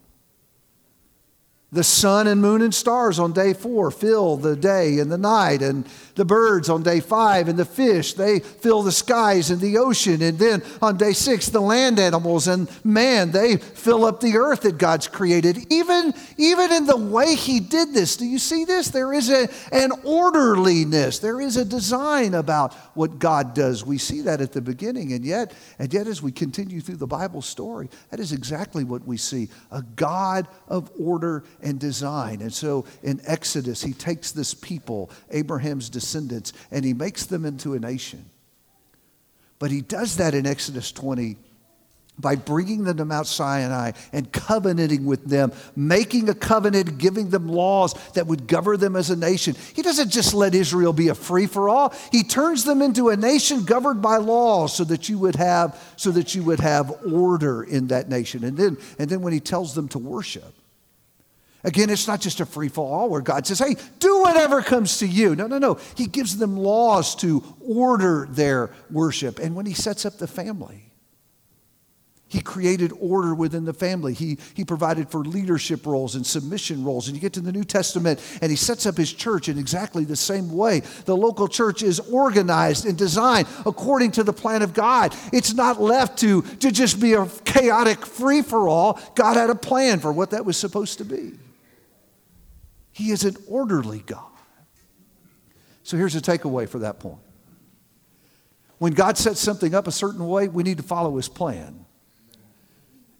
The 1.73 1.83
sun 1.83 2.29
and 2.29 2.41
moon 2.41 2.63
and 2.63 2.73
stars 2.73 3.19
on 3.19 3.33
day 3.33 3.53
four 3.53 3.91
fill 3.91 4.37
the 4.37 4.55
day 4.55 5.01
and 5.01 5.11
the 5.11 5.19
night, 5.19 5.63
and 5.63 5.85
the 6.15 6.25
birds 6.25 6.69
on 6.69 6.85
day 6.85 7.01
five, 7.01 7.49
and 7.49 7.59
the 7.59 7.65
fish, 7.65 8.15
they 8.15 8.39
fill 8.39 8.83
the 8.83 8.93
skies 8.93 9.51
and 9.51 9.61
the 9.61 9.77
ocean. 9.77 10.23
And 10.23 10.39
then 10.39 10.63
on 10.81 10.97
day 10.97 11.13
six, 11.13 11.49
the 11.49 11.61
land 11.61 11.99
animals 11.99 12.47
and 12.47 12.71
man, 12.85 13.33
they 13.33 13.57
fill 13.57 14.05
up 14.05 14.21
the 14.21 14.37
earth 14.37 14.61
that 14.61 14.79
God's 14.79 15.09
created. 15.09 15.71
Even, 15.71 16.15
even 16.39 16.73
in 16.73 16.87
the 16.87 16.97
way 16.97 17.35
He 17.35 17.59
did 17.59 17.93
this, 17.93 18.17
do 18.17 18.27
you 18.27 18.39
see 18.39 18.65
this? 18.65 18.89
There 18.89 19.13
is 19.13 19.29
a, 19.29 19.49
an 19.73 19.91
orderliness, 20.05 21.19
there 21.19 21.41
is 21.41 21.57
a 21.57 21.65
design 21.65 22.35
about 22.35 22.75
what 22.95 23.19
God 23.19 23.55
does. 23.55 23.85
We 23.85 23.99
see 23.99 24.21
that 24.23 24.41
at 24.41 24.53
the 24.53 24.63
beginning, 24.63 25.13
and 25.13 25.25
yet, 25.25 25.53
and 25.81 25.93
yet 25.93 26.07
as 26.07 26.23
we 26.23 26.31
continue 26.31 26.81
through 26.81 26.97
the 26.97 27.09
Bible 27.09 27.43
story, 27.43 27.91
that 28.11 28.21
is 28.21 28.33
exactly 28.33 28.85
what 28.85 29.05
we 29.05 29.17
see 29.17 29.49
a 29.73 29.83
God 29.83 30.47
of 30.69 30.93
order 30.99 31.43
and 31.63 31.79
design. 31.79 32.41
And 32.41 32.53
so 32.53 32.87
in 33.03 33.21
Exodus, 33.25 33.83
he 33.83 33.93
takes 33.93 34.33
this 34.33 34.55
people, 34.55 35.11
Abraham's 35.31 35.89
descendants, 35.89 36.53
and 36.71 36.85
he 36.85 36.95
makes 36.95 37.27
them 37.27 37.45
into 37.45 37.75
a 37.75 37.79
nation. 37.79 38.29
But 39.59 39.71
he 39.71 39.81
does 39.81 40.17
that 40.17 40.35
in 40.35 40.47
Exodus 40.47 40.93
20 40.93 41.37
by 42.19 42.37
bringing 42.37 42.85
them 42.85 42.97
to 42.97 43.05
Mount 43.05 43.27
Sinai 43.27 43.93
and 44.13 44.33
covenanting 44.33 45.05
with 45.05 45.25
them, 45.27 45.53
making 45.75 46.29
a 46.29 46.35
covenant, 46.35 46.99
giving 46.99 47.31
them 47.31 47.49
laws 47.49 47.95
that 48.15 48.27
would 48.27 48.47
govern 48.47 48.81
them 48.81 48.97
as 48.97 49.11
a 49.11 49.17
nation. 49.17 49.55
He 49.75 49.83
doesn't 49.83 50.11
just 50.11 50.33
let 50.33 50.55
Israel 50.55 50.93
be 50.93 51.09
a 51.09 51.15
free 51.15 51.47
for 51.47 51.69
all. 51.69 51.95
He 52.13 52.23
turns 52.23 52.65
them 52.65 52.81
into 52.81 53.11
a 53.11 53.17
nation 53.17 53.65
governed 53.65 54.01
by 54.01 54.17
laws 54.17 54.75
so 54.75 54.85
that 54.85 55.09
you 55.09 55.19
would 55.19 55.37
have 55.37 55.79
so 55.97 56.11
that 56.13 56.35
you 56.35 56.43
would 56.45 56.61
have 56.61 56.91
order 57.13 57.63
in 57.63 57.89
that 57.89 58.09
nation. 58.09 58.45
And 58.45 58.57
then 58.57 58.79
and 58.99 59.11
then 59.11 59.21
when 59.21 59.33
he 59.33 59.41
tells 59.41 59.75
them 59.75 59.89
to 59.89 59.99
worship, 59.99 60.55
Again, 61.65 61.91
it's 61.91 62.07
not 62.07 62.21
just 62.21 62.41
a 62.41 62.47
free 62.47 62.69
for 62.69 62.87
all 62.87 63.09
where 63.09 63.21
God 63.21 63.47
says, 63.47 63.59
hey, 63.59 63.75
do 63.99 64.21
whatever 64.21 64.63
comes 64.63 64.99
to 64.99 65.07
you. 65.07 65.35
No, 65.35 65.49
no, 65.49 65.59
no. 65.59 65.79
He 65.97 66.07
gives 66.07 66.37
them 66.37 66.57
laws 66.57 67.17
to 67.17 67.43
order 67.61 68.29
their 68.31 68.71
worship. 68.91 69.41
And 69.41 69.57
when 69.57 69.67
He 69.67 69.75
sets 69.75 70.07
up 70.07 70.19
the 70.19 70.29
family, 70.29 70.93
He 72.29 72.41
created 72.41 72.93
order 73.01 73.35
within 73.35 73.65
the 73.65 73.73
family. 73.73 74.15
He, 74.15 74.39
he 74.55 74.65
provided 74.65 75.11
for 75.11 75.25
leadership 75.25 75.87
roles 75.87 76.15
and 76.15 76.25
submission 76.25 76.85
roles. 76.85 77.09
And 77.09 77.17
you 77.17 77.21
get 77.21 77.33
to 77.33 77.41
the 77.41 77.51
New 77.51 77.65
Testament, 77.65 78.21
and 78.43 78.51
He 78.51 78.57
sets 78.57 78.87
up 78.87 78.97
His 78.97 79.13
church 79.13 79.49
in 79.49 79.59
exactly 79.59 80.05
the 80.05 80.15
same 80.15 80.55
way. 80.55 80.83
The 81.07 81.17
local 81.17 81.49
church 81.49 81.83
is 81.83 81.99
organized 81.99 82.87
and 82.87 82.97
designed 82.97 83.49
according 83.65 84.13
to 84.13 84.23
the 84.23 84.33
plan 84.33 84.63
of 84.63 84.73
God. 84.73 85.17
It's 85.33 85.55
not 85.55 85.81
left 85.81 86.19
to, 86.21 86.43
to 86.43 86.71
just 86.71 87.01
be 87.01 87.15
a 87.15 87.27
chaotic 87.45 88.07
free 88.07 88.43
for 88.43 88.69
all. 88.69 89.01
God 89.17 89.37
had 89.37 89.51
a 89.51 89.57
plan 89.57 89.99
for 89.99 90.13
what 90.13 90.31
that 90.31 90.45
was 90.45 90.57
supposed 90.57 90.99
to 90.99 91.05
be. 91.05 91.33
He 92.97 93.11
is 93.11 93.25
an 93.25 93.37
orderly 93.47 93.99
God. 93.99 94.25
So 95.83 95.99
here's 95.99 96.17
a 96.17 96.21
takeaway 96.23 96.67
for 96.67 96.79
that 96.79 96.99
point. 96.99 97.19
When 98.79 98.95
God 98.95 99.19
sets 99.19 99.39
something 99.39 99.75
up 99.75 99.87
a 99.87 99.93
certain 99.93 100.27
way, 100.27 100.49
we 100.49 100.63
need 100.63 100.79
to 100.79 100.83
follow 100.83 101.15
his 101.19 101.29
plan. 101.29 101.85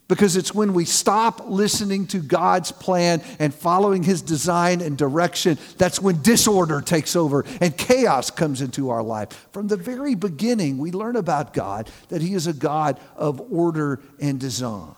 Because 0.09 0.35
it's 0.35 0.55
when 0.55 0.73
we 0.73 0.87
stop 0.87 1.43
listening 1.47 2.07
to 2.07 2.21
God's 2.21 2.73
plan 2.73 3.21
and 3.39 3.55
following 3.55 4.03
his 4.03 4.23
design 4.23 4.81
and 4.81 4.97
direction, 4.97 5.59
that's 5.77 6.01
when 6.01 6.23
disorder 6.23 6.81
takes 6.81 7.15
over 7.15 7.45
and 7.61 7.77
chaos 7.77 8.31
comes 8.31 8.63
into 8.63 8.89
our 8.89 9.03
life. 9.03 9.47
From 9.53 9.69
the 9.69 9.77
very 9.77 10.15
beginning, 10.15 10.79
we 10.79 10.91
learn 10.91 11.17
about 11.17 11.53
God 11.53 11.91
that 12.09 12.23
he 12.23 12.33
is 12.33 12.47
a 12.47 12.55
God 12.55 12.99
of 13.15 13.43
order 13.53 14.01
and 14.19 14.41
design. 14.41 14.95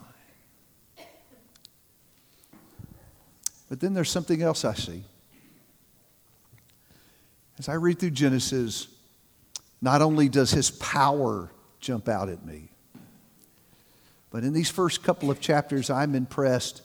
But 3.69 3.81
then 3.81 3.95
there's 3.95 4.11
something 4.11 4.43
else 4.43 4.65
I 4.65 4.75
see. 4.75 5.05
As 7.59 7.69
I 7.69 7.75
read 7.75 7.99
through 7.99 8.11
Genesis, 8.11 8.89
not 9.83 10.01
only 10.01 10.29
does 10.29 10.51
his 10.51 10.71
power 10.71 11.51
jump 11.81 12.09
out 12.09 12.29
at 12.29 12.45
me, 12.45 12.71
but 14.31 14.45
in 14.45 14.53
these 14.53 14.71
first 14.71 15.03
couple 15.03 15.31
of 15.31 15.41
chapters, 15.41 15.91
I'm 15.91 16.15
impressed 16.15 16.83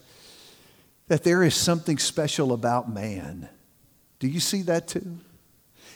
that 1.08 1.24
there 1.24 1.44
is 1.44 1.56
something 1.56 1.98
special 1.98 2.54
about 2.54 2.92
man. 2.92 3.50
Do 4.20 4.28
you 4.28 4.40
see 4.40 4.62
that 4.64 4.88
too? 4.88 5.18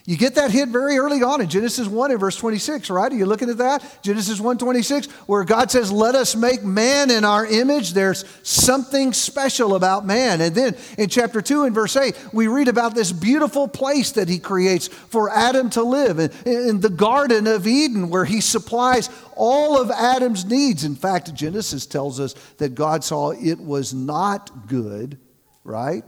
You 0.08 0.15
get 0.15 0.36
that 0.36 0.52
hint 0.52 0.72
very 0.72 0.98
early 0.98 1.22
on 1.22 1.41
in 1.41 1.50
Genesis 1.50 1.86
1 1.86 2.12
and 2.12 2.20
verse 2.20 2.38
26, 2.38 2.89
right? 2.89 3.12
Are 3.12 3.15
you 3.15 3.26
looking 3.26 3.50
at 3.50 3.58
that? 3.58 4.02
Genesis 4.02 4.39
1 4.39 4.58
26, 4.58 5.08
where 5.28 5.43
God 5.43 5.70
says, 5.70 5.91
Let 5.91 6.15
us 6.15 6.34
make 6.34 6.63
man 6.63 7.12
in 7.12 7.26
our 7.26 7.46
image. 7.46 7.91
There's 7.91 8.24
something 8.41 9.12
special 9.12 9.76
about 9.76 10.06
man. 10.06 10.39
And 10.39 10.56
then 10.56 10.78
in 10.98 11.10
chapter 11.10 11.41
2 11.41 11.65
and 11.65 11.76
verse 11.76 11.98
8, 11.98 12.17
we 12.32 12.48
read 12.48 12.70
about 12.70 12.96
this 12.96 13.12
beautiful 13.12 13.67
place 13.67 14.13
that 14.13 14.30
he 14.30 14.39
creates 14.39 14.88
for 14.88 15.30
Adam 15.30 15.70
to 15.72 15.84
live 15.84 16.20
in, 16.20 16.32
in 16.46 16.80
the 16.80 16.89
Garden 16.89 17.46
of 17.46 17.67
Eden, 17.67 18.10
where 18.10 18.24
he 18.24 18.39
supplies 18.39 19.10
all 19.36 19.78
of 19.78 19.91
Adam's 19.91 20.46
needs. 20.46 20.86
In 20.86 20.96
fact, 20.96 21.34
Genesis 21.34 21.86
tells 21.86 22.22
us 22.22 22.34
that 22.60 22.76
God 22.76 23.04
saw 23.04 23.32
it 23.32 23.60
was 23.60 23.93
not 23.93 24.70
good, 24.70 25.17
right, 25.65 26.06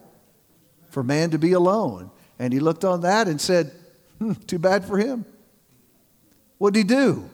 for 0.90 1.04
man 1.04 1.32
to 1.32 1.38
be 1.38 1.52
alone. 1.52 2.12
And 2.42 2.54
he 2.54 2.62
looked 2.62 2.86
on 2.86 3.02
that 3.02 3.28
and 3.28 3.42
said, 3.42 3.74
too 4.48 4.60
bad 4.60 4.86
for 4.86 4.98
him. 4.98 5.26
What 6.58 6.74
did 6.74 6.80
he 6.80 6.84
do? 6.84 7.30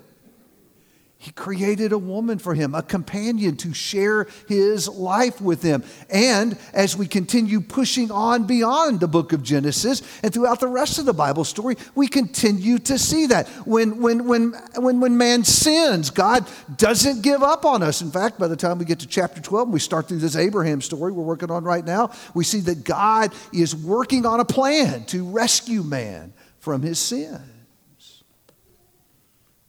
He 1.18 1.32
created 1.32 1.92
a 1.92 1.98
woman 1.98 2.38
for 2.38 2.54
him, 2.54 2.76
a 2.76 2.84
companion 2.84 3.58
to 3.58 3.74
share 3.74 4.28
his 4.48 4.88
life 4.88 5.42
with 5.42 5.64
him. 5.64 5.84
And 6.08 6.56
as 6.72 6.96
we 6.96 7.08
continue 7.08 7.62
pushing 7.62 8.12
on 8.12 8.46
beyond 8.46 9.00
the 9.00 9.08
book 9.08 9.34
of 9.34 9.42
Genesis 9.42 10.04
and 10.22 10.32
throughout 10.32 10.60
the 10.60 10.68
rest 10.68 11.00
of 11.00 11.06
the 11.06 11.14
Bible 11.14 11.44
story, 11.44 11.78
we 11.96 12.08
continue 12.08 12.78
to 12.80 13.00
see 13.00 13.26
that. 13.28 13.48
When, 13.66 14.02
when, 14.04 14.28
when, 14.28 14.54
when, 14.76 15.00
when 15.00 15.18
man 15.18 15.44
sins, 15.44 16.12
God 16.12 16.48
doesn't 16.78 17.24
give 17.24 17.42
up 17.42 17.66
on 17.66 17.82
us. 17.82 18.02
In 18.02 18.12
fact, 18.12 18.38
by 18.38 18.48
the 18.48 18.56
time 18.56 18.78
we 18.78 18.86
get 18.86 19.00
to 19.00 19.08
chapter 19.08 19.42
12 19.42 19.70
and 19.70 19.74
we 19.74 19.80
start 19.80 20.08
through 20.08 20.20
this 20.20 20.36
Abraham 20.36 20.80
story 20.80 21.12
we're 21.12 21.24
working 21.24 21.50
on 21.50 21.64
right 21.64 21.86
now, 21.86 22.12
we 22.36 22.44
see 22.44 22.60
that 22.60 22.84
God 22.84 23.34
is 23.52 23.76
working 23.76 24.28
on 24.28 24.42
a 24.42 24.46
plan 24.46 25.06
to 25.06 25.28
rescue 25.28 25.82
man 25.82 26.35
from 26.66 26.82
his 26.82 26.98
sins. 26.98 28.24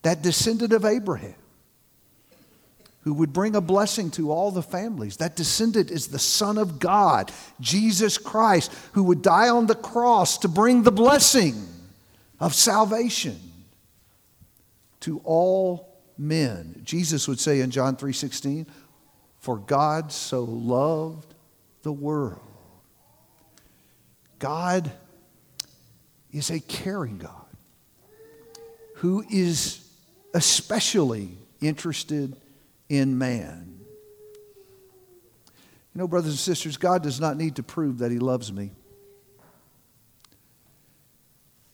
That 0.01 0.23
descendant 0.23 0.73
of 0.73 0.87
Abraham 0.87 1.35
who 3.03 3.13
would 3.13 3.35
bring 3.35 3.55
a 3.55 3.61
blessing 3.61 4.11
to 4.13 4.33
all 4.33 4.51
the 4.51 4.63
families. 4.63 5.19
That 5.19 5.37
descendant 5.37 5.91
is 5.91 6.09
the 6.09 6.19
Son 6.19 6.57
of 6.57 6.79
God, 6.79 7.31
Jesus 7.61 8.17
Christ, 8.17 8.73
who 8.95 9.05
would 9.05 9.21
die 9.21 9.51
on 9.51 9.67
the 9.67 9.75
cross 9.75 10.39
to 10.39 10.49
bring 10.49 10.85
the 10.85 10.91
blessing 10.91 11.69
of 12.41 12.55
salvation 12.55 13.39
to 15.01 15.21
all 15.23 15.99
men. 16.17 16.81
Jesus 16.83 17.29
would 17.29 17.41
say 17.41 17.61
in 17.61 17.71
John 17.71 17.97
3:16, 17.97 18.67
"For 19.39 19.59
God 19.59 20.13
so 20.13 20.45
loved 20.45 21.35
the 21.83 21.93
world." 21.93 22.41
God 24.39 24.93
is 26.33 26.51
a 26.51 26.61
caring 26.61 27.19
God 27.19 27.33
who 28.97 29.25
is 29.31 29.87
especially 30.35 31.37
interested 31.61 32.37
in 32.89 33.19
man. 33.19 33.79
You 35.95 36.01
know, 36.01 36.09
brothers 36.09 36.33
and 36.33 36.39
sisters, 36.39 36.77
God 36.77 37.03
does 37.03 37.21
not 37.21 37.37
need 37.37 37.57
to 37.57 37.63
prove 37.63 37.99
that 37.99 38.11
He 38.11 38.19
loves 38.19 38.53
me. 38.53 38.71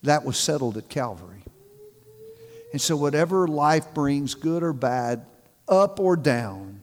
That 0.05 0.25
was 0.25 0.37
settled 0.37 0.77
at 0.77 0.88
Calvary. 0.88 1.43
And 2.73 2.81
so, 2.81 2.97
whatever 2.97 3.47
life 3.47 3.93
brings, 3.95 4.35
good 4.35 4.62
or 4.62 4.73
bad, 4.73 5.27
up 5.69 6.01
or 6.01 6.17
down, 6.17 6.83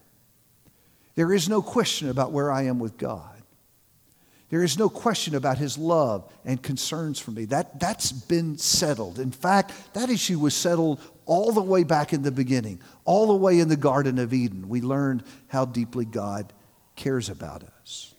there 1.15 1.33
is 1.33 1.49
no 1.49 1.61
question 1.61 2.09
about 2.09 2.31
where 2.31 2.51
I 2.51 2.63
am 2.63 2.79
with 2.79 2.97
God. 2.97 3.28
There 4.49 4.63
is 4.63 4.79
no 4.79 4.89
question 4.89 5.35
about 5.35 5.59
his 5.59 5.77
love 5.77 6.31
and 6.43 6.61
concerns 6.61 7.19
for 7.19 7.29
me. 7.29 7.45
That, 7.45 7.79
that's 7.79 8.11
been 8.11 8.57
settled. 8.57 9.19
In 9.19 9.31
fact, 9.31 9.71
that 9.93 10.09
issue 10.09 10.39
was 10.39 10.55
settled 10.55 10.99
all 11.25 11.51
the 11.51 11.61
way 11.61 11.83
back 11.83 12.13
in 12.13 12.23
the 12.23 12.31
beginning, 12.31 12.81
all 13.05 13.27
the 13.27 13.35
way 13.35 13.59
in 13.59 13.69
the 13.69 13.77
Garden 13.77 14.17
of 14.17 14.33
Eden. 14.33 14.67
We 14.67 14.81
learned 14.81 15.23
how 15.47 15.65
deeply 15.65 16.05
God 16.05 16.51
cares 16.95 17.29
about 17.29 17.63
us. 17.81 18.15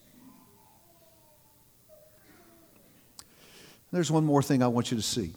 There's 3.93 4.11
one 4.11 4.25
more 4.25 4.43
thing 4.43 4.63
I 4.63 4.69
want 4.69 4.93
you 4.93 4.97
to 4.97 5.03
see. 5.03 5.35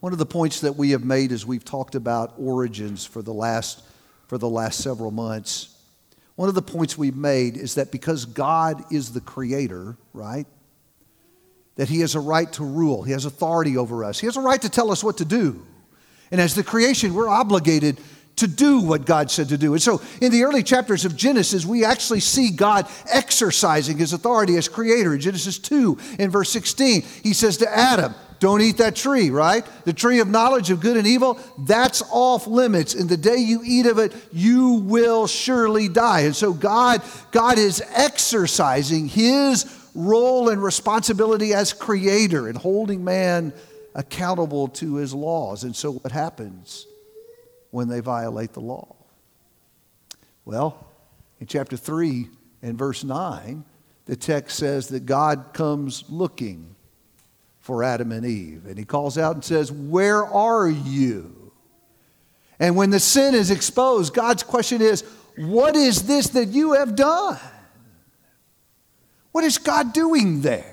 One 0.00 0.14
of 0.14 0.18
the 0.18 0.24
points 0.24 0.60
that 0.62 0.76
we 0.76 0.92
have 0.92 1.04
made 1.04 1.30
as 1.30 1.44
we've 1.44 1.64
talked 1.64 1.94
about 1.94 2.32
origins 2.38 3.04
for 3.04 3.20
the 3.20 3.34
last, 3.34 3.82
for 4.28 4.38
the 4.38 4.48
last 4.48 4.80
several 4.80 5.10
months, 5.10 5.76
one 6.40 6.48
of 6.48 6.54
the 6.54 6.62
points 6.62 6.96
we've 6.96 7.18
made 7.18 7.58
is 7.58 7.74
that 7.74 7.92
because 7.92 8.24
God 8.24 8.90
is 8.90 9.12
the 9.12 9.20
creator, 9.20 9.98
right? 10.14 10.46
That 11.76 11.90
he 11.90 12.00
has 12.00 12.14
a 12.14 12.20
right 12.20 12.50
to 12.54 12.64
rule, 12.64 13.02
he 13.02 13.12
has 13.12 13.26
authority 13.26 13.76
over 13.76 14.04
us, 14.04 14.18
he 14.18 14.26
has 14.26 14.38
a 14.38 14.40
right 14.40 14.62
to 14.62 14.70
tell 14.70 14.90
us 14.90 15.04
what 15.04 15.18
to 15.18 15.26
do. 15.26 15.66
And 16.30 16.40
as 16.40 16.54
the 16.54 16.64
creation, 16.64 17.12
we're 17.12 17.28
obligated 17.28 18.00
to 18.36 18.46
do 18.46 18.80
what 18.80 19.04
God 19.04 19.30
said 19.30 19.50
to 19.50 19.58
do. 19.58 19.74
And 19.74 19.82
so 19.82 20.00
in 20.22 20.32
the 20.32 20.44
early 20.44 20.62
chapters 20.62 21.04
of 21.04 21.14
Genesis, 21.14 21.66
we 21.66 21.84
actually 21.84 22.20
see 22.20 22.52
God 22.52 22.88
exercising 23.12 23.98
his 23.98 24.14
authority 24.14 24.56
as 24.56 24.66
creator. 24.66 25.12
In 25.12 25.20
Genesis 25.20 25.58
2, 25.58 25.98
in 26.18 26.30
verse 26.30 26.48
16, 26.48 27.02
he 27.22 27.34
says 27.34 27.58
to 27.58 27.70
Adam, 27.70 28.14
Don't 28.40 28.62
eat 28.62 28.78
that 28.78 28.96
tree, 28.96 29.28
right? 29.28 29.66
The 29.84 29.92
tree 29.92 30.20
of 30.20 30.28
knowledge 30.28 30.70
of 30.70 30.80
good 30.80 30.96
and 30.96 31.06
evil, 31.06 31.38
that's 31.58 32.02
off 32.10 32.46
limits. 32.46 32.94
And 32.94 33.08
the 33.08 33.18
day 33.18 33.36
you 33.36 33.60
eat 33.62 33.84
of 33.84 33.98
it, 33.98 34.14
you 34.32 34.72
will 34.72 35.26
surely 35.26 35.88
die. 35.88 36.20
And 36.20 36.34
so 36.34 36.54
God, 36.54 37.02
God 37.32 37.58
is 37.58 37.82
exercising 37.94 39.08
his 39.08 39.76
role 39.94 40.48
and 40.48 40.62
responsibility 40.62 41.52
as 41.52 41.74
creator 41.74 42.48
and 42.48 42.56
holding 42.56 43.04
man 43.04 43.52
accountable 43.94 44.68
to 44.68 44.94
his 44.96 45.12
laws. 45.12 45.62
And 45.62 45.76
so, 45.76 45.92
what 45.92 46.10
happens 46.10 46.86
when 47.72 47.88
they 47.88 48.00
violate 48.00 48.54
the 48.54 48.60
law? 48.60 48.96
Well, 50.46 50.86
in 51.40 51.46
chapter 51.46 51.76
3 51.76 52.26
and 52.62 52.78
verse 52.78 53.04
9, 53.04 53.64
the 54.06 54.16
text 54.16 54.56
says 54.56 54.88
that 54.88 55.04
God 55.04 55.50
comes 55.52 56.04
looking 56.08 56.74
for 57.70 57.84
Adam 57.84 58.10
and 58.10 58.26
Eve. 58.26 58.66
And 58.66 58.76
he 58.76 58.84
calls 58.84 59.16
out 59.16 59.36
and 59.36 59.44
says, 59.44 59.70
Where 59.70 60.24
are 60.24 60.68
you? 60.68 61.52
And 62.58 62.74
when 62.74 62.90
the 62.90 62.98
sin 62.98 63.32
is 63.32 63.52
exposed, 63.52 64.12
God's 64.12 64.42
question 64.42 64.82
is, 64.82 65.04
What 65.36 65.76
is 65.76 66.02
this 66.02 66.30
that 66.30 66.48
you 66.48 66.72
have 66.72 66.96
done? 66.96 67.38
What 69.30 69.44
is 69.44 69.58
God 69.58 69.92
doing 69.92 70.40
there? 70.40 70.69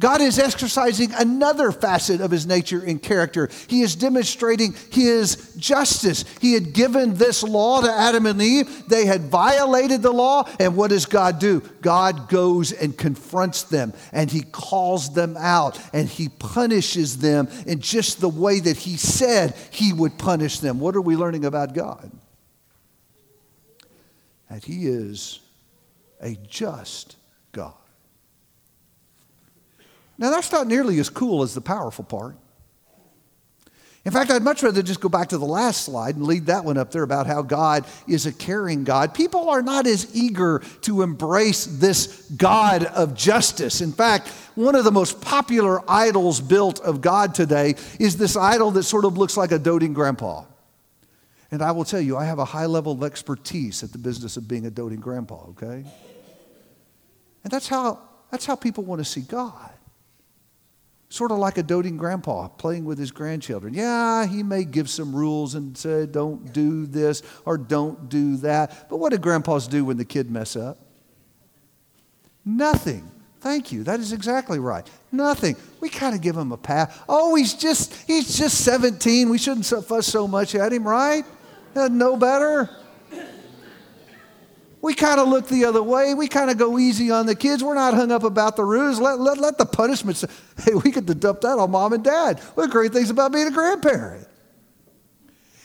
God 0.00 0.22
is 0.22 0.38
exercising 0.38 1.12
another 1.12 1.70
facet 1.70 2.22
of 2.22 2.30
his 2.30 2.46
nature 2.46 2.82
and 2.82 3.02
character. 3.02 3.50
He 3.68 3.82
is 3.82 3.94
demonstrating 3.94 4.74
his 4.90 5.54
justice. 5.58 6.24
He 6.40 6.54
had 6.54 6.72
given 6.72 7.14
this 7.14 7.42
law 7.42 7.82
to 7.82 7.92
Adam 7.92 8.24
and 8.24 8.40
Eve. 8.40 8.88
They 8.88 9.04
had 9.04 9.24
violated 9.26 10.00
the 10.00 10.10
law. 10.10 10.48
And 10.58 10.74
what 10.74 10.88
does 10.88 11.04
God 11.04 11.38
do? 11.38 11.60
God 11.82 12.30
goes 12.30 12.72
and 12.72 12.96
confronts 12.96 13.64
them 13.64 13.92
and 14.10 14.30
he 14.30 14.40
calls 14.40 15.12
them 15.12 15.36
out 15.38 15.78
and 15.92 16.08
he 16.08 16.30
punishes 16.30 17.18
them 17.18 17.48
in 17.66 17.80
just 17.80 18.22
the 18.22 18.28
way 18.28 18.58
that 18.58 18.78
he 18.78 18.96
said 18.96 19.54
he 19.70 19.92
would 19.92 20.18
punish 20.18 20.60
them. 20.60 20.80
What 20.80 20.96
are 20.96 21.02
we 21.02 21.14
learning 21.14 21.44
about 21.44 21.74
God? 21.74 22.10
That 24.48 24.64
he 24.64 24.86
is 24.86 25.40
a 26.22 26.36
just 26.48 27.16
God. 27.52 27.74
Now, 30.20 30.30
that's 30.30 30.52
not 30.52 30.66
nearly 30.66 30.98
as 30.98 31.08
cool 31.08 31.42
as 31.42 31.54
the 31.54 31.62
powerful 31.62 32.04
part. 32.04 32.36
In 34.04 34.12
fact, 34.12 34.30
I'd 34.30 34.42
much 34.42 34.62
rather 34.62 34.82
just 34.82 35.00
go 35.00 35.08
back 35.08 35.28
to 35.28 35.38
the 35.38 35.46
last 35.46 35.84
slide 35.84 36.14
and 36.16 36.26
leave 36.26 36.46
that 36.46 36.64
one 36.64 36.76
up 36.76 36.90
there 36.90 37.02
about 37.02 37.26
how 37.26 37.40
God 37.40 37.86
is 38.06 38.26
a 38.26 38.32
caring 38.32 38.84
God. 38.84 39.14
People 39.14 39.48
are 39.48 39.62
not 39.62 39.86
as 39.86 40.14
eager 40.14 40.62
to 40.82 41.00
embrace 41.02 41.64
this 41.64 42.28
God 42.36 42.84
of 42.84 43.14
justice. 43.14 43.80
In 43.80 43.92
fact, 43.92 44.28
one 44.56 44.74
of 44.74 44.84
the 44.84 44.92
most 44.92 45.22
popular 45.22 45.82
idols 45.90 46.40
built 46.40 46.80
of 46.80 47.00
God 47.00 47.34
today 47.34 47.74
is 47.98 48.18
this 48.18 48.36
idol 48.36 48.70
that 48.72 48.82
sort 48.82 49.06
of 49.06 49.16
looks 49.16 49.38
like 49.38 49.52
a 49.52 49.58
doting 49.58 49.94
grandpa. 49.94 50.44
And 51.50 51.62
I 51.62 51.72
will 51.72 51.84
tell 51.84 52.00
you, 52.00 52.18
I 52.18 52.26
have 52.26 52.38
a 52.38 52.44
high 52.44 52.66
level 52.66 52.92
of 52.92 53.02
expertise 53.02 53.82
at 53.82 53.92
the 53.92 53.98
business 53.98 54.36
of 54.36 54.46
being 54.46 54.66
a 54.66 54.70
doting 54.70 55.00
grandpa, 55.00 55.46
okay? 55.48 55.84
And 57.42 57.50
that's 57.50 57.68
how, 57.68 58.00
that's 58.30 58.44
how 58.44 58.54
people 58.54 58.84
want 58.84 59.00
to 59.00 59.04
see 59.04 59.22
God 59.22 59.70
sort 61.10 61.32
of 61.32 61.38
like 61.38 61.58
a 61.58 61.62
doting 61.62 61.96
grandpa 61.96 62.48
playing 62.48 62.84
with 62.84 62.98
his 62.98 63.10
grandchildren. 63.10 63.74
Yeah, 63.74 64.26
he 64.26 64.42
may 64.42 64.64
give 64.64 64.88
some 64.88 65.14
rules 65.14 65.56
and 65.56 65.76
say, 65.76 66.06
don't 66.06 66.52
do 66.52 66.86
this 66.86 67.22
or 67.44 67.58
don't 67.58 68.08
do 68.08 68.36
that. 68.38 68.88
But 68.88 68.98
what 68.98 69.10
do 69.10 69.18
grandpas 69.18 69.66
do 69.66 69.84
when 69.84 69.98
the 69.98 70.04
kid 70.04 70.30
mess 70.30 70.56
up? 70.56 70.78
Nothing. 72.44 73.10
Thank 73.40 73.72
you. 73.72 73.84
That 73.84 74.00
is 74.00 74.12
exactly 74.12 74.58
right. 74.58 74.88
Nothing. 75.10 75.56
We 75.80 75.88
kind 75.88 76.14
of 76.14 76.20
give 76.20 76.36
him 76.36 76.52
a 76.52 76.56
pass. 76.56 76.96
Oh, 77.08 77.34
he's 77.34 77.54
just 77.54 77.94
he's 78.06 78.38
just 78.38 78.64
17. 78.64 79.28
We 79.28 79.38
shouldn't 79.38 79.66
fuss 79.66 80.06
so 80.06 80.28
much 80.28 80.54
at 80.54 80.72
him, 80.72 80.86
right? 80.86 81.24
Know 81.74 82.16
better 82.16 82.70
we 84.82 84.94
kind 84.94 85.20
of 85.20 85.28
look 85.28 85.48
the 85.48 85.64
other 85.66 85.82
way. 85.82 86.14
We 86.14 86.26
kind 86.26 86.50
of 86.50 86.56
go 86.56 86.78
easy 86.78 87.10
on 87.10 87.26
the 87.26 87.34
kids. 87.34 87.62
We're 87.62 87.74
not 87.74 87.94
hung 87.94 88.10
up 88.10 88.24
about 88.24 88.56
the 88.56 88.64
rules. 88.64 88.98
Let, 88.98 89.20
let, 89.20 89.38
let 89.38 89.58
the 89.58 89.66
punishments, 89.66 90.24
hey, 90.64 90.74
we 90.74 90.90
to 90.90 91.14
dump 91.14 91.42
that 91.42 91.58
on 91.58 91.70
mom 91.70 91.92
and 91.92 92.02
dad. 92.02 92.40
What 92.54 92.70
great 92.70 92.92
things 92.92 93.10
about 93.10 93.32
being 93.32 93.46
a 93.46 93.50
grandparent? 93.50 94.26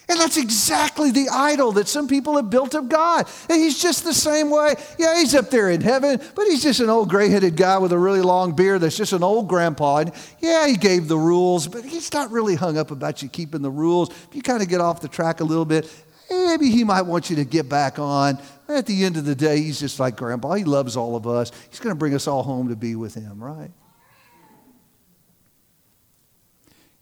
And 0.08 0.20
that's 0.20 0.38
exactly 0.38 1.10
the 1.10 1.30
idol 1.32 1.72
that 1.74 1.88
some 1.88 2.08
people 2.08 2.36
have 2.36 2.50
built 2.50 2.76
of 2.76 2.90
God. 2.90 3.28
And 3.50 3.60
he's 3.60 3.82
just 3.82 4.04
the 4.04 4.14
same 4.14 4.52
way. 4.52 4.76
Yeah, 5.00 5.18
he's 5.18 5.34
up 5.34 5.50
there 5.50 5.72
in 5.72 5.82
heaven, 5.82 6.22
but 6.36 6.46
he's 6.46 6.62
just 6.62 6.80
an 6.80 6.92
old 6.92 7.10
gray 7.10 7.30
headed 7.30 7.58
guy 7.58 7.80
with 7.80 7.92
a 7.92 7.98
really 7.98 8.22
long 8.22 8.56
beard 8.56 8.82
that's 8.82 8.98
just 8.98 9.14
an 9.14 9.24
old 9.24 9.48
grandpa. 9.48 9.98
And 9.98 10.12
yeah, 10.40 10.68
he 10.68 10.78
gave 10.78 11.08
the 11.08 11.18
rules, 11.18 11.68
but 11.68 11.84
he's 11.84 12.14
not 12.14 12.30
really 12.32 12.54
hung 12.56 12.78
up 12.78 12.92
about 12.92 13.24
you 13.24 13.30
keeping 13.30 13.64
the 13.64 13.72
rules. 13.72 14.10
If 14.12 14.36
you 14.36 14.44
kind 14.44 14.62
of 14.62 14.70
get 14.70 14.80
off 14.80 15.02
the 15.02 15.08
track 15.08 15.40
a 15.40 15.44
little 15.44 15.66
bit, 15.66 15.92
maybe 16.30 16.70
he 16.70 16.84
might 16.84 17.04
want 17.04 17.32
you 17.32 17.38
to 17.38 17.46
get 17.46 17.68
back 17.68 17.98
on. 17.98 18.40
At 18.68 18.88
the 18.88 19.06
end 19.06 19.18
of 19.18 19.26
the 19.26 19.36
day, 19.36 19.62
he's 19.62 19.80
just 19.80 20.00
like 20.00 20.16
grandpa. 20.16 20.54
He 20.54 20.64
loves 20.64 20.98
all 20.98 21.16
of 21.16 21.28
us. 21.28 21.52
He's 21.70 21.80
going 21.80 21.94
to 21.94 22.00
bring 22.00 22.16
us 22.16 22.28
all 22.28 22.42
home 22.42 22.70
to 22.70 22.76
be 22.76 22.96
with 22.96 23.14
him, 23.14 23.44
right? 23.44 23.72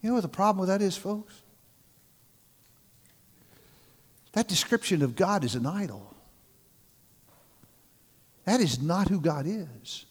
You 0.02 0.10
know 0.10 0.16
what 0.16 0.22
the 0.22 0.28
problem 0.28 0.60
with 0.60 0.68
that 0.68 0.82
is, 0.82 0.98
folks? 0.98 1.34
That 4.34 4.48
description 4.48 5.02
of 5.02 5.16
God 5.16 5.46
is 5.46 5.56
an 5.56 5.66
idol. 5.66 6.14
That 8.46 8.60
is 8.60 8.82
not 8.82 9.08
who 9.08 9.22
God 9.22 9.46
is. 9.48 10.06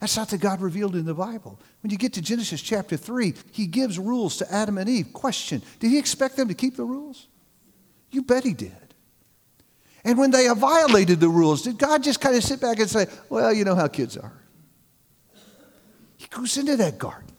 That's 0.00 0.16
not 0.16 0.30
the 0.30 0.38
God 0.38 0.60
revealed 0.60 0.96
in 0.96 1.04
the 1.04 1.14
Bible. 1.14 1.60
When 1.82 1.90
you 1.90 1.98
get 1.98 2.14
to 2.14 2.22
Genesis 2.22 2.60
chapter 2.62 2.96
3, 2.96 3.34
he 3.52 3.66
gives 3.66 3.98
rules 3.98 4.38
to 4.38 4.52
Adam 4.52 4.78
and 4.78 4.88
Eve. 4.88 5.12
Question 5.12 5.62
Did 5.78 5.90
he 5.90 5.98
expect 5.98 6.36
them 6.36 6.48
to 6.48 6.54
keep 6.54 6.76
the 6.76 6.84
rules? 6.84 7.28
You 8.10 8.22
bet 8.22 8.44
he 8.44 8.54
did. 8.54 8.91
And 10.04 10.18
when 10.18 10.30
they 10.30 10.44
have 10.44 10.58
violated 10.58 11.20
the 11.20 11.28
rules, 11.28 11.62
did 11.62 11.78
God 11.78 12.02
just 12.02 12.20
kind 12.20 12.36
of 12.36 12.42
sit 12.42 12.60
back 12.60 12.78
and 12.78 12.90
say, 12.90 13.06
Well, 13.28 13.52
you 13.52 13.64
know 13.64 13.74
how 13.74 13.88
kids 13.88 14.16
are? 14.16 14.32
He 16.16 16.26
goes 16.28 16.56
into 16.56 16.76
that 16.76 16.98
garden. 16.98 17.30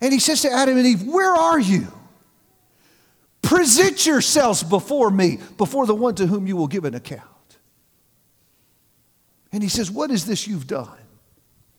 And 0.00 0.12
he 0.12 0.18
says 0.18 0.42
to 0.42 0.52
Adam 0.52 0.76
and 0.76 0.86
Eve, 0.86 1.02
Where 1.04 1.32
are 1.32 1.58
you? 1.58 1.86
Present 3.42 4.04
yourselves 4.04 4.62
before 4.62 5.10
me, 5.10 5.38
before 5.56 5.86
the 5.86 5.94
one 5.94 6.14
to 6.16 6.26
whom 6.26 6.46
you 6.46 6.56
will 6.56 6.66
give 6.66 6.84
an 6.84 6.94
account. 6.94 7.22
And 9.52 9.62
he 9.62 9.68
says, 9.68 9.90
What 9.90 10.10
is 10.10 10.26
this 10.26 10.46
you've 10.46 10.66
done? 10.66 10.97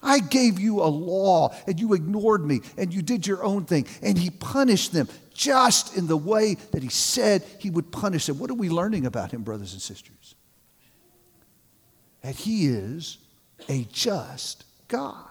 I 0.02 0.20
gave 0.20 0.60
you 0.60 0.82
a 0.82 0.88
law 0.88 1.54
and 1.68 1.80
you 1.80 1.94
ignored 1.94 2.46
me 2.46 2.62
and 2.78 2.94
you 2.94 3.02
did 3.02 3.28
your 3.28 3.44
own 3.44 3.66
thing. 3.66 3.86
And 4.02 4.18
he 4.18 4.30
punished 4.30 4.94
them 4.94 5.10
just 5.34 5.98
in 5.98 6.08
the 6.08 6.18
way 6.18 6.56
that 6.72 6.84
he 6.84 6.90
said 6.90 7.44
he 7.60 7.70
would 7.70 7.92
punish 7.92 8.26
them. 8.26 8.40
What 8.40 8.50
are 8.50 8.56
we 8.56 8.70
learning 8.70 9.06
about 9.06 9.32
him, 9.32 9.44
brothers 9.44 9.74
and 9.74 9.82
sisters? 9.82 10.36
That 12.22 12.36
he 12.36 12.68
is 12.68 13.18
a 13.68 13.86
just 13.92 14.64
God. 14.88 15.26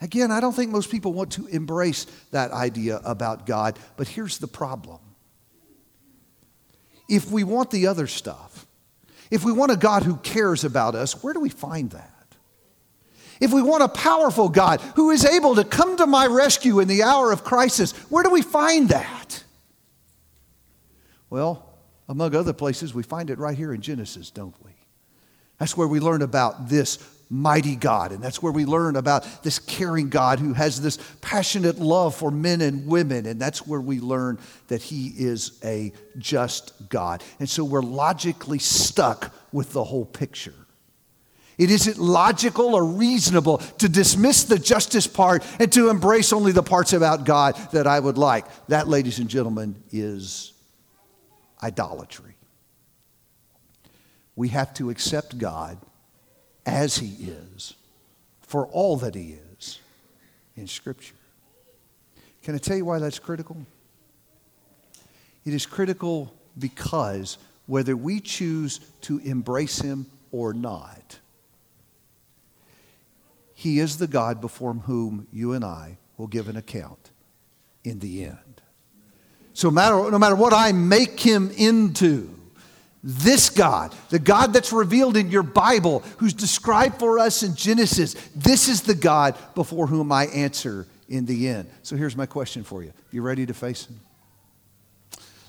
Again, 0.00 0.30
I 0.30 0.40
don't 0.40 0.52
think 0.52 0.70
most 0.70 0.90
people 0.90 1.12
want 1.12 1.32
to 1.32 1.46
embrace 1.46 2.06
that 2.30 2.50
idea 2.52 3.00
about 3.04 3.46
God, 3.46 3.78
but 3.96 4.06
here's 4.06 4.38
the 4.38 4.46
problem. 4.46 4.98
If 7.08 7.30
we 7.30 7.44
want 7.44 7.70
the 7.70 7.86
other 7.86 8.06
stuff, 8.06 8.66
if 9.30 9.44
we 9.44 9.52
want 9.52 9.72
a 9.72 9.76
God 9.76 10.02
who 10.02 10.16
cares 10.16 10.64
about 10.64 10.94
us, 10.94 11.22
where 11.22 11.32
do 11.32 11.40
we 11.40 11.48
find 11.48 11.90
that? 11.90 12.15
If 13.40 13.52
we 13.52 13.62
want 13.62 13.82
a 13.82 13.88
powerful 13.88 14.48
God 14.48 14.80
who 14.94 15.10
is 15.10 15.24
able 15.24 15.54
to 15.56 15.64
come 15.64 15.96
to 15.96 16.06
my 16.06 16.26
rescue 16.26 16.80
in 16.80 16.88
the 16.88 17.02
hour 17.02 17.32
of 17.32 17.44
crisis, 17.44 17.92
where 18.10 18.24
do 18.24 18.30
we 18.30 18.42
find 18.42 18.88
that? 18.88 19.44
Well, 21.28 21.66
among 22.08 22.34
other 22.34 22.52
places, 22.52 22.94
we 22.94 23.02
find 23.02 23.30
it 23.30 23.38
right 23.38 23.56
here 23.56 23.72
in 23.72 23.80
Genesis, 23.80 24.30
don't 24.30 24.54
we? 24.64 24.70
That's 25.58 25.76
where 25.76 25.88
we 25.88 26.00
learn 26.00 26.22
about 26.22 26.68
this 26.68 26.98
mighty 27.28 27.74
God. 27.74 28.12
And 28.12 28.22
that's 28.22 28.42
where 28.42 28.52
we 28.52 28.64
learn 28.64 28.96
about 28.96 29.42
this 29.42 29.58
caring 29.58 30.08
God 30.08 30.38
who 30.38 30.52
has 30.52 30.80
this 30.80 30.98
passionate 31.20 31.78
love 31.78 32.14
for 32.14 32.30
men 32.30 32.60
and 32.60 32.86
women. 32.86 33.26
And 33.26 33.40
that's 33.40 33.66
where 33.66 33.80
we 33.80 34.00
learn 34.00 34.38
that 34.68 34.82
He 34.82 35.08
is 35.16 35.58
a 35.64 35.92
just 36.18 36.88
God. 36.88 37.24
And 37.40 37.48
so 37.48 37.64
we're 37.64 37.82
logically 37.82 38.58
stuck 38.58 39.34
with 39.52 39.72
the 39.72 39.84
whole 39.84 40.04
picture. 40.04 40.54
It 41.58 41.70
isn't 41.70 41.98
logical 41.98 42.74
or 42.74 42.84
reasonable 42.84 43.58
to 43.58 43.88
dismiss 43.88 44.44
the 44.44 44.58
justice 44.58 45.06
part 45.06 45.44
and 45.58 45.72
to 45.72 45.88
embrace 45.88 46.32
only 46.32 46.52
the 46.52 46.62
parts 46.62 46.92
about 46.92 47.24
God 47.24 47.56
that 47.72 47.86
I 47.86 47.98
would 47.98 48.18
like. 48.18 48.44
That, 48.66 48.88
ladies 48.88 49.18
and 49.18 49.28
gentlemen, 49.28 49.82
is 49.90 50.52
idolatry. 51.62 52.34
We 54.34 54.48
have 54.48 54.74
to 54.74 54.90
accept 54.90 55.38
God 55.38 55.78
as 56.66 56.98
he 56.98 57.30
is 57.30 57.74
for 58.42 58.66
all 58.66 58.98
that 58.98 59.14
he 59.14 59.38
is 59.58 59.80
in 60.56 60.66
Scripture. 60.66 61.14
Can 62.42 62.54
I 62.54 62.58
tell 62.58 62.76
you 62.76 62.84
why 62.84 62.98
that's 62.98 63.18
critical? 63.18 63.56
It 65.46 65.54
is 65.54 65.64
critical 65.64 66.34
because 66.58 67.38
whether 67.66 67.96
we 67.96 68.20
choose 68.20 68.80
to 69.02 69.18
embrace 69.18 69.80
him 69.80 70.06
or 70.32 70.52
not, 70.52 71.18
he 73.58 73.78
is 73.78 73.96
the 73.96 74.06
God 74.06 74.42
before 74.42 74.74
whom 74.74 75.26
you 75.32 75.54
and 75.54 75.64
I 75.64 75.96
will 76.18 76.26
give 76.26 76.48
an 76.48 76.58
account 76.58 77.10
in 77.84 78.00
the 78.00 78.26
end. 78.26 78.60
So, 79.54 79.70
matter, 79.70 80.10
no 80.10 80.18
matter 80.18 80.36
what 80.36 80.52
I 80.52 80.72
make 80.72 81.18
him 81.18 81.50
into, 81.56 82.28
this 83.02 83.48
God, 83.48 83.94
the 84.10 84.18
God 84.18 84.52
that's 84.52 84.74
revealed 84.74 85.16
in 85.16 85.30
your 85.30 85.42
Bible, 85.42 86.00
who's 86.18 86.34
described 86.34 86.98
for 86.98 87.18
us 87.18 87.42
in 87.42 87.54
Genesis, 87.54 88.14
this 88.34 88.68
is 88.68 88.82
the 88.82 88.94
God 88.94 89.34
before 89.54 89.86
whom 89.86 90.12
I 90.12 90.26
answer 90.26 90.86
in 91.08 91.24
the 91.24 91.48
end. 91.48 91.70
So 91.82 91.96
here's 91.96 92.14
my 92.14 92.26
question 92.26 92.62
for 92.62 92.82
you. 92.82 92.92
You 93.10 93.22
ready 93.22 93.46
to 93.46 93.54
face 93.54 93.86
him? 93.86 93.98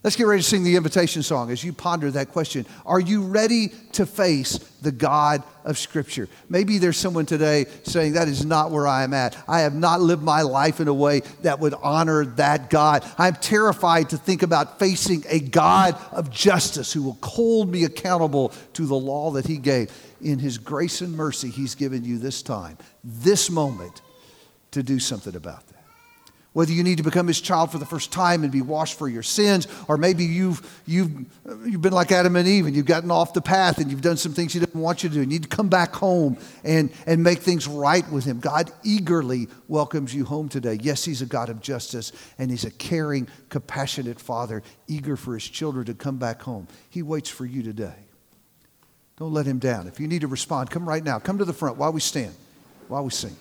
Let's 0.08 0.15
get 0.15 0.28
ready 0.28 0.41
to 0.41 0.48
sing 0.48 0.63
the 0.63 0.78
invitation 0.78 1.22
song 1.22 1.52
as 1.52 1.65
you 1.65 1.74
ponder 1.74 2.10
that 2.12 2.32
question. 2.32 2.65
Are 2.86 2.98
you 2.98 3.24
ready 3.24 3.74
to 3.91 4.06
face 4.06 4.58
the 4.82 4.93
God 4.93 5.43
of 5.65 5.78
Scripture? 5.78 6.30
Maybe 6.48 6.78
there's 6.78 6.96
someone 6.96 7.26
today 7.26 7.65
saying, 7.84 8.13
That 8.13 8.30
is 8.30 8.46
not 8.46 8.72
where 8.72 8.88
I 8.88 9.04
am 9.04 9.13
at. 9.13 9.36
I 9.50 9.60
have 9.60 9.76
not 9.76 10.00
lived 10.00 10.24
my 10.24 10.43
life 10.43 10.80
in 10.80 10.88
a 10.88 10.93
way 10.93 11.24
that 11.41 11.60
would 11.60 11.74
honor 11.74 12.24
that 12.24 12.70
God. 12.70 13.04
I'm 13.17 13.36
terrified 13.36 14.12
to 14.12 14.17
think 14.17 14.43
about 14.43 14.80
facing 14.80 15.26
a 15.28 15.41
God 15.41 16.00
of 16.13 16.32
justice 16.32 16.93
who 16.93 17.04
will 17.04 17.17
hold 17.22 17.70
me 17.70 17.84
accountable 17.84 18.54
to 18.76 18.86
the 18.86 18.96
law 18.96 19.32
that 19.32 19.46
He 19.46 19.58
gave. 19.58 19.91
In 20.22 20.39
His 20.39 20.58
grace 20.58 21.02
and 21.02 21.17
mercy, 21.17 21.50
He's 21.50 21.76
given 21.76 22.06
you 22.06 22.17
this 22.17 22.41
time, 22.41 22.78
this 23.04 23.50
moment, 23.50 24.02
to 24.72 24.82
do 24.82 25.00
something 25.00 25.36
about 25.36 25.67
that 25.67 25.77
whether 26.58 26.72
you 26.72 26.84
need 26.84 26.98
to 26.98 27.04
become 27.04 27.28
his 27.28 27.39
child 27.39 27.72
for 27.72 27.78
the 27.78 27.86
first 27.86 28.12
time 28.12 28.41
and 28.41 28.52
be 28.52 28.63
washed 28.63 28.98
for 28.98 29.08
your 29.08 29.22
sins, 29.22 29.67
or 29.88 29.96
maybe 29.96 30.26
you've, 30.26 30.82
you've, 30.88 31.12
you've 31.63 31.84
been 31.84 31.93
like 31.93 32.12
Adam 32.12 32.36
and 32.36 32.48
Eve 32.48 32.65
and 32.65 32.76
you've 32.76 32.88
gotten 32.88 33.12
off 33.12 33.32
the 33.32 33.41
path 33.43 33.78
and 33.78 33.91
you've 33.91 34.02
done 34.02 34.17
some 34.17 34.34
things 34.34 34.54
he 34.54 34.60
didn't 34.60 34.82
want 34.82 35.04
you 35.04 35.10
to 35.10 35.13
do. 35.13 35.22
You 35.22 35.28
need 35.28 35.43
to 35.43 35.50
come 35.50 35.70
back 35.70 35.93
home 35.93 36.36
and, 36.63 36.89
and 37.06 37.22
make 37.22 37.41
things 37.41 37.67
right 37.67 38.12
with 38.12 38.26
him. 38.26 38.39
God 38.39 38.72
eagerly 38.84 39.50
welcomes 39.67 40.15
you 40.15 40.26
home 40.26 40.50
today. 40.50 40.80
Yes, 40.82 41.06
he's 41.06 41.22
a 41.22 41.28
God 41.28 41.50
of 41.50 41.62
justice 41.62 42.12
and 42.39 42.50
he's 42.50 42.65
a 42.65 42.72
caring, 42.72 43.28
compassionate 43.50 44.20
father, 44.20 44.63
eager 44.88 45.15
for 45.15 45.36
his 45.36 45.48
children 45.48 45.86
to 45.86 45.93
come 45.93 46.17
back 46.17 46.41
home. 46.41 46.67
He 46.89 47.04
waits 47.04 47.30
for 47.30 47.46
you 47.46 47.62
today. 47.62 48.08
Don't 49.17 49.32
let 49.32 49.46
him 49.46 49.60
down. 49.60 49.86
If 49.86 50.00
you 50.00 50.08
need 50.08 50.22
to 50.22 50.28
respond, 50.28 50.72
come 50.72 50.89
right 50.89 51.04
now. 51.04 51.20
Come 51.20 51.38
to 51.38 51.46
the 51.46 51.54
front 51.54 51.78
while 51.78 51.93
we 51.93 52.02
stand, 52.02 52.34
while 52.88 53.04
we 53.04 53.12
sing. 53.12 53.36